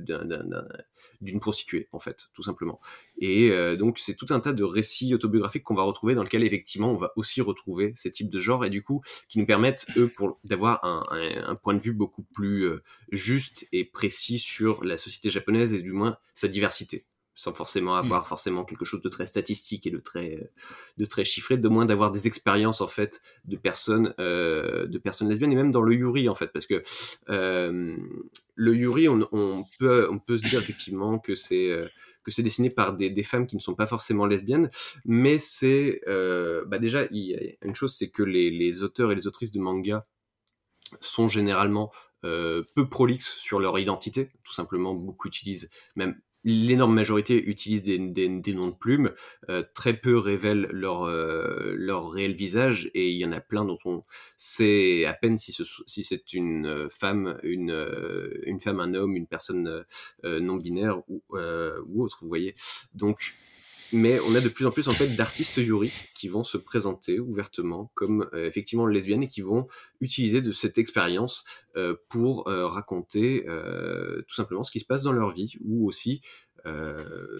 d'une 1.20 1.40
prostituée 1.40 1.88
en 1.92 1.98
fait 1.98 2.26
tout 2.34 2.42
simplement. 2.42 2.80
Et 3.18 3.50
euh, 3.50 3.76
donc 3.76 3.98
c'est 3.98 4.14
tout 4.14 4.26
un 4.30 4.40
tas 4.40 4.52
de 4.52 4.64
récits 4.64 5.14
autobiographiques 5.14 5.64
qu'on 5.64 5.74
va 5.74 5.82
retrouver 5.82 6.14
dans 6.14 6.22
lequel 6.22 6.44
effectivement 6.44 6.90
on 6.90 6.96
va 6.96 7.12
aussi 7.16 7.40
retrouver 7.40 7.92
ces 7.94 8.10
types 8.10 8.30
de 8.30 8.38
genres 8.38 8.64
et 8.64 8.70
du 8.70 8.82
coup 8.82 9.02
qui 9.28 9.38
nous 9.38 9.46
permettent 9.46 9.86
eux 9.96 10.08
pour 10.08 10.38
d'avoir 10.44 10.84
un, 10.84 11.56
point 11.62 11.74
de 11.74 11.80
vue 11.80 11.94
beaucoup 11.94 12.22
plus 12.34 12.64
euh, 12.64 12.82
juste 13.10 13.66
et 13.72 13.84
précis 13.84 14.38
sur 14.38 14.84
la 14.84 14.96
société 14.96 15.30
japonaise 15.30 15.72
et 15.72 15.82
du 15.82 15.92
moins 15.92 16.18
sa 16.34 16.48
diversité 16.48 17.06
sans 17.36 17.52
forcément 17.52 17.94
mmh. 17.94 18.04
avoir 18.04 18.26
forcément 18.26 18.64
quelque 18.64 18.86
chose 18.86 19.02
de 19.02 19.08
très 19.10 19.26
statistique 19.26 19.86
et 19.86 19.90
de 19.90 19.98
très 19.98 20.50
de 20.96 21.04
très 21.04 21.24
chiffré, 21.24 21.58
de 21.58 21.68
moins 21.68 21.84
d'avoir 21.84 22.10
des 22.10 22.26
expériences 22.26 22.80
en 22.80 22.88
fait 22.88 23.20
de 23.44 23.56
personnes 23.56 24.14
euh, 24.18 24.86
de 24.86 24.98
personnes 24.98 25.28
lesbiennes 25.28 25.52
et 25.52 25.56
même 25.56 25.70
dans 25.70 25.82
le 25.82 25.94
yuri 25.94 26.28
en 26.28 26.34
fait. 26.34 26.48
Parce 26.48 26.66
que 26.66 26.82
euh, 27.28 27.96
le 28.54 28.74
yuri 28.74 29.08
on, 29.08 29.28
on, 29.32 29.64
peut 29.78 30.08
on 30.10 30.18
peut 30.18 30.38
se 30.38 30.48
dire 30.48 30.60
effectivement 30.60 31.18
que 31.18 31.36
c'est 31.36 31.70
euh, 31.70 31.86
que 32.24 32.32
c'est 32.32 32.42
dessiné 32.42 32.70
par 32.70 32.94
des, 32.94 33.08
des, 33.08 33.22
femmes 33.22 33.46
qui 33.46 33.54
ne 33.54 33.60
sont 33.60 33.76
pas 33.76 33.86
forcément 33.86 34.26
lesbiennes, 34.26 34.68
mais 35.04 35.38
c'est 35.38 36.00
euh, 36.08 36.64
bah 36.66 36.78
déjà 36.78 37.06
il 37.12 37.24
y 37.24 37.36
a 37.36 37.66
une 37.66 37.74
chose 37.76 37.94
c'est 37.94 38.08
que 38.08 38.22
les, 38.22 38.50
les 38.50 38.82
auteurs 38.82 39.12
et 39.12 39.14
les 39.14 39.26
autrices 39.28 39.52
de 39.52 39.60
manga 39.60 40.06
sont 41.00 41.28
généralement 41.28 41.92
euh, 42.24 42.64
peu 42.74 42.88
prolixes 42.88 43.36
sur 43.38 43.60
leur 43.60 43.78
identité, 43.78 44.30
tout 44.44 44.52
simplement 44.52 44.94
beaucoup 44.94 45.28
utilisent 45.28 45.70
même 45.94 46.20
l'énorme 46.46 46.94
majorité 46.94 47.44
utilise 47.44 47.82
des, 47.82 47.98
noms 47.98 48.68
de 48.68 48.78
plumes, 48.78 49.12
euh, 49.50 49.64
très 49.74 49.94
peu 49.94 50.16
révèlent 50.16 50.68
leur, 50.70 51.02
euh, 51.02 51.74
leur 51.76 52.10
réel 52.10 52.34
visage, 52.34 52.88
et 52.94 53.10
il 53.10 53.16
y 53.18 53.24
en 53.24 53.32
a 53.32 53.40
plein 53.40 53.64
dont 53.64 53.78
on 53.84 54.04
sait 54.36 55.04
à 55.06 55.12
peine 55.12 55.36
si, 55.36 55.52
ce, 55.52 55.64
si 55.86 56.04
c'est 56.04 56.32
une 56.32 56.88
femme, 56.88 57.38
une, 57.42 57.72
euh, 57.72 58.30
une 58.44 58.60
femme, 58.60 58.78
un 58.78 58.94
homme, 58.94 59.16
une 59.16 59.26
personne 59.26 59.84
euh, 60.24 60.40
non 60.40 60.56
binaire 60.56 60.98
ou, 61.08 61.22
euh, 61.32 61.80
ou 61.88 62.04
autre, 62.04 62.18
vous 62.22 62.28
voyez. 62.28 62.54
Donc 62.94 63.34
mais 63.92 64.20
on 64.20 64.34
a 64.34 64.40
de 64.40 64.48
plus 64.48 64.66
en 64.66 64.70
plus 64.70 64.88
en 64.88 64.92
fait 64.92 65.08
d'artistes 65.16 65.56
yuri 65.56 65.92
qui 66.14 66.28
vont 66.28 66.44
se 66.44 66.56
présenter 66.56 67.20
ouvertement 67.20 67.90
comme 67.94 68.28
euh, 68.34 68.46
effectivement 68.46 68.86
lesbiennes 68.86 69.22
et 69.22 69.28
qui 69.28 69.40
vont 69.40 69.66
utiliser 70.00 70.42
de 70.42 70.52
cette 70.52 70.78
expérience 70.78 71.44
euh, 71.76 71.94
pour 72.08 72.48
euh, 72.48 72.66
raconter 72.66 73.46
tout 74.26 74.34
simplement 74.34 74.64
ce 74.64 74.70
qui 74.70 74.80
se 74.80 74.84
passe 74.84 75.02
dans 75.02 75.12
leur 75.12 75.32
vie 75.32 75.54
ou 75.64 75.86
aussi 75.86 76.20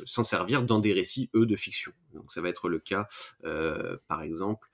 s'en 0.05 0.23
servir 0.23 0.63
dans 0.63 0.79
des 0.79 0.93
récits 0.93 1.31
eux 1.35 1.47
de 1.47 1.57
fiction. 1.57 1.91
Donc 2.15 2.31
ça 2.31 2.41
va 2.41 2.49
être 2.49 2.69
le 2.69 2.79
cas 2.79 3.09
par 4.09 4.23
exemple 4.23 4.69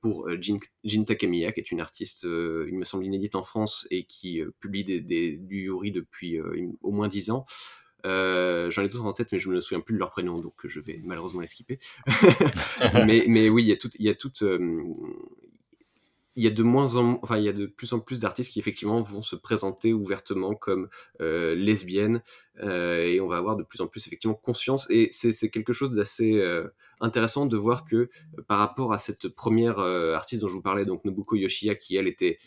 pour 0.00 0.30
Jin, 0.40 0.58
Jin, 0.84 1.04
qui 1.04 1.26
est 1.26 1.70
une 1.70 1.80
artiste 1.80 2.22
il 2.24 2.74
me 2.74 2.84
semble 2.84 3.04
inédite 3.04 3.34
en 3.34 3.42
France 3.42 3.86
et 3.90 4.04
qui 4.04 4.42
publie 4.60 4.84
des, 4.84 5.32
du 5.36 5.62
yuri 5.62 5.90
depuis 5.90 6.40
au 6.82 6.92
moins 6.92 7.08
dix 7.08 7.30
ans. 7.30 7.44
Euh, 8.06 8.70
J'en 8.70 8.82
ai 8.82 8.88
d'autres 8.88 9.04
en 9.04 9.12
tête, 9.12 9.32
mais 9.32 9.38
je 9.38 9.50
me 9.50 9.60
souviens 9.60 9.80
plus 9.80 9.94
de 9.94 9.98
leur 9.98 10.10
prénom, 10.10 10.36
donc 10.36 10.54
je 10.64 10.80
vais 10.80 11.00
malheureusement 11.04 11.40
les 11.40 11.46
skipper. 11.46 11.78
mais, 13.06 13.48
oui, 13.48 13.62
il 13.62 13.68
y 13.68 13.72
a 13.72 14.14
tout, 14.14 14.32
euh, 14.42 14.82
il 16.36 16.44
y 16.44 16.46
a 16.46 16.50
de 16.50 16.62
moins 16.62 16.96
en, 16.96 17.18
enfin, 17.22 17.38
il 17.38 17.44
y 17.44 17.48
a 17.48 17.52
de 17.52 17.64
plus 17.66 17.94
en 17.94 18.00
plus 18.00 18.20
d'artistes 18.20 18.52
qui 18.52 18.58
effectivement 18.58 19.00
vont 19.00 19.22
se 19.22 19.36
présenter 19.36 19.94
ouvertement 19.94 20.54
comme 20.54 20.88
euh, 21.22 21.54
lesbiennes, 21.54 22.22
euh, 22.62 23.04
et 23.04 23.20
on 23.20 23.26
va 23.26 23.38
avoir 23.38 23.56
de 23.56 23.62
plus 23.62 23.80
en 23.80 23.86
plus 23.86 24.06
effectivement 24.06 24.34
conscience. 24.34 24.88
Et 24.90 25.08
c'est 25.10 25.50
quelque 25.50 25.72
chose 25.72 25.96
d'assez 25.96 26.34
euh, 26.34 26.68
intéressant 27.00 27.46
de 27.46 27.56
voir 27.56 27.86
que 27.86 28.10
par 28.46 28.58
rapport 28.58 28.92
à 28.92 28.98
cette 28.98 29.28
première 29.28 29.78
euh, 29.78 30.14
artiste 30.14 30.42
dont 30.42 30.48
je 30.48 30.54
vous 30.54 30.62
parlais, 30.62 30.84
donc 30.84 31.04
Nobuko 31.06 31.36
Yoshiya, 31.36 31.74
qui 31.74 31.96
elle 31.96 32.06
était 32.06 32.38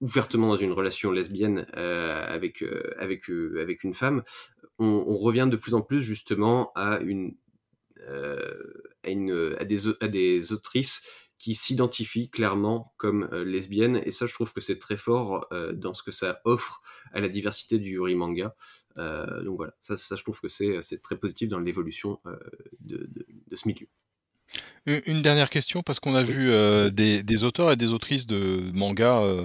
ouvertement 0.00 0.48
dans 0.48 0.56
une 0.56 0.72
relation 0.72 1.10
lesbienne 1.10 1.66
euh, 1.76 2.24
avec 2.28 2.62
euh, 2.62 2.94
avec 2.98 3.30
euh, 3.30 3.60
avec 3.60 3.84
une 3.84 3.94
femme, 3.94 4.22
on, 4.78 4.84
on, 4.84 5.16
revient 5.16 5.48
de 5.50 5.56
plus 5.56 5.74
en 5.74 5.80
plus 5.80 6.02
justement 6.02 6.72
à 6.74 6.98
une 7.00 7.34
à, 9.02 9.10
une, 9.10 9.56
à 9.58 9.64
des 9.64 9.88
à 10.00 10.08
des 10.08 10.52
autrices 10.52 11.02
qui 11.38 11.54
s'identifient 11.54 12.30
clairement 12.30 12.94
comme 12.98 13.28
lesbiennes. 13.34 14.00
Et 14.04 14.10
ça 14.10 14.26
je 14.26 14.34
trouve 14.34 14.52
que 14.52 14.60
c'est 14.60 14.78
très 14.78 14.96
fort 14.96 15.48
dans 15.74 15.92
ce 15.94 16.02
que 16.02 16.12
ça 16.12 16.40
offre 16.44 16.82
à 17.12 17.20
la 17.20 17.28
diversité 17.28 17.78
du 17.78 17.90
yuri 17.92 18.14
manga. 18.14 18.54
Donc 18.96 19.56
voilà 19.56 19.74
ça, 19.80 19.96
ça 19.96 20.16
je 20.16 20.22
trouve 20.22 20.40
que 20.40 20.48
c'est 20.48 20.82
c'est 20.82 21.02
très 21.02 21.16
positif 21.18 21.48
dans 21.48 21.58
l'évolution 21.58 22.20
de, 22.80 23.08
de, 23.08 23.26
de 23.48 23.56
ce 23.56 23.66
milieu. 23.66 23.88
Une 24.86 25.20
dernière 25.20 25.50
question, 25.50 25.82
parce 25.82 25.98
qu'on 25.98 26.14
a 26.14 26.22
vu 26.22 26.48
euh, 26.48 26.90
des, 26.90 27.24
des, 27.24 27.42
auteurs 27.42 27.72
et 27.72 27.76
des 27.76 27.92
autrices 27.92 28.24
de 28.24 28.70
manga 28.72 29.18
euh, 29.18 29.44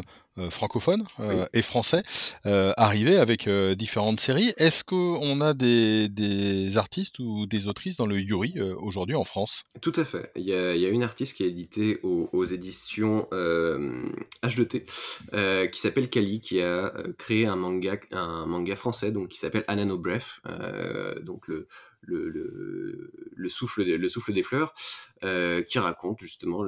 francophones 0.49 1.05
euh, 1.19 1.41
oui. 1.41 1.45
et 1.53 1.61
français 1.61 2.03
euh, 2.45 2.73
arriver 2.77 3.17
avec 3.17 3.49
différentes 3.49 4.19
séries. 4.19 4.53
Est-ce 4.57 4.83
qu'on 4.83 5.41
a 5.41 5.53
des, 5.53 6.09
des, 6.09 6.77
artistes 6.77 7.19
ou 7.19 7.47
des 7.47 7.67
autrices 7.67 7.97
dans 7.97 8.05
le 8.05 8.19
Yuri 8.19 8.59
aujourd'hui 8.61 9.15
en 9.15 9.23
France? 9.23 9.63
Tout 9.81 9.93
à 9.95 10.05
fait. 10.05 10.31
Il 10.35 10.43
y, 10.43 10.53
a, 10.53 10.75
il 10.75 10.81
y, 10.81 10.85
a, 10.85 10.89
une 10.89 11.03
artiste 11.03 11.35
qui 11.35 11.43
est 11.43 11.49
éditée 11.49 11.99
aux, 12.03 12.29
aux 12.31 12.45
éditions 12.45 13.27
H2T 13.31 15.69
qui 15.69 15.79
s'appelle 15.79 16.09
Kali, 16.09 16.39
qui 16.39 16.61
a 16.61 16.93
créé 17.17 17.47
un 17.47 17.55
manga, 17.55 17.97
un 18.11 18.45
manga 18.45 18.75
français 18.75 19.11
donc, 19.11 19.29
qui 19.29 19.39
s'appelle 19.39 19.63
Anano 19.67 19.97
Breath, 19.97 20.41
donc 21.23 21.47
le 21.47 21.67
le, 22.01 22.29
le, 22.29 23.11
le, 23.35 23.49
souffle, 23.49 23.83
le 23.83 24.09
souffle 24.09 24.33
des 24.33 24.43
fleurs, 24.43 24.73
euh, 25.23 25.61
qui 25.61 25.79
raconte 25.79 26.19
justement 26.19 26.63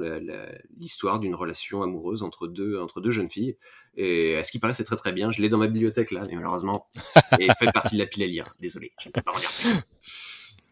l'histoire 0.78 1.20
d'une 1.20 1.34
relation 1.34 1.82
amoureuse 1.82 2.22
entre 2.22 2.46
deux, 2.46 2.80
entre 2.80 3.00
deux 3.00 3.10
jeunes 3.10 3.30
filles. 3.30 3.56
Et 3.96 4.36
à 4.36 4.44
ce 4.44 4.52
qui 4.52 4.58
paraît, 4.58 4.74
c'est 4.74 4.84
très 4.84 4.96
très 4.96 5.12
bien. 5.12 5.30
Je 5.30 5.42
l'ai 5.42 5.48
dans 5.48 5.58
ma 5.58 5.66
bibliothèque 5.66 6.10
là, 6.10 6.24
mais 6.28 6.36
malheureusement, 6.36 6.88
et 7.38 7.48
fait 7.58 7.70
partie 7.72 7.96
de 7.96 8.00
la 8.00 8.06
pile 8.06 8.22
à 8.22 8.26
lire. 8.26 8.54
Désolé, 8.60 8.92
je 9.00 9.08
ne 9.08 9.12
peux 9.12 9.22
pas 9.22 9.32
en 9.32 9.38
lire. 9.38 9.50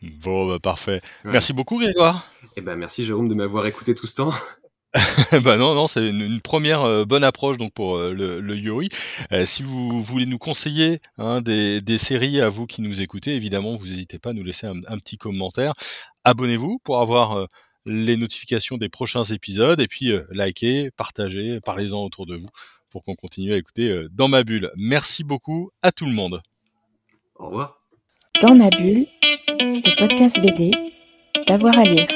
Bon, 0.03 0.49
bah, 0.49 0.59
parfait. 0.59 1.01
Ouais. 1.25 1.33
Merci 1.33 1.53
beaucoup, 1.53 1.79
Grégoire. 1.79 2.27
Eh 2.57 2.61
ben, 2.61 2.77
merci, 2.77 3.05
Jérôme, 3.05 3.29
de 3.29 3.35
m'avoir 3.35 3.67
écouté 3.67 3.95
tout 3.95 4.07
ce 4.07 4.17
temps. 4.17 4.33
bah 5.43 5.57
non, 5.57 5.75
non, 5.75 5.87
c'est 5.87 6.07
une, 6.07 6.21
une, 6.21 6.41
première 6.41 6.83
euh, 6.83 7.05
bonne 7.07 7.25
approche 7.25 7.57
donc 7.57 7.73
pour 7.73 7.97
euh, 7.97 8.13
le, 8.13 8.41
le, 8.41 8.57
Yuri. 8.57 8.91
Euh, 9.33 9.47
si 9.47 9.63
vous 9.63 10.03
voulez 10.03 10.27
nous 10.27 10.39
conseiller 10.39 11.01
hein, 11.17 11.41
des, 11.41 11.81
des, 11.81 11.97
séries 11.97 12.43
à 12.43 12.51
vous 12.51 12.67
qui 12.67 12.83
nous 12.83 13.01
écoutez, 13.01 13.35
évidemment, 13.35 13.75
vous 13.75 13.87
n'hésitez 13.87 14.19
pas 14.19 14.31
à 14.31 14.33
nous 14.35 14.45
laisser 14.45 14.67
un, 14.67 14.77
un 14.87 14.99
petit 14.99 15.17
commentaire. 15.17 15.73
Abonnez-vous 16.25 16.79
pour 16.85 17.01
avoir 17.01 17.33
euh, 17.33 17.47
les 17.87 18.19
notifications 18.19 18.77
des 18.77 18.91
prochains 18.91 19.25
épisodes 19.25 19.81
et 19.81 19.89
puis 19.89 20.13
euh, 20.13 20.27
likez, 20.31 20.91
partagez, 20.91 21.61
parlez-en 21.61 22.05
autour 22.05 22.27
de 22.27 22.37
vous 22.37 22.49
pour 22.91 23.03
qu'on 23.03 23.15
continue 23.15 23.55
à 23.55 23.57
écouter 23.57 24.05
dans 24.11 24.29
ma 24.29 24.45
bulle. 24.45 24.71
Merci 24.77 25.25
beaucoup 25.25 25.71
à 25.81 25.93
tout 25.93 26.05
le 26.05 26.13
monde. 26.13 26.43
Au 27.37 27.47
revoir. 27.47 27.81
Dans 28.43 28.55
ma 28.55 28.69
bulle, 28.69 29.07
le 29.49 29.97
podcast 29.99 30.39
BD, 30.43 30.73
d'avoir 31.47 31.79
à 31.79 31.85
lire. 31.85 32.07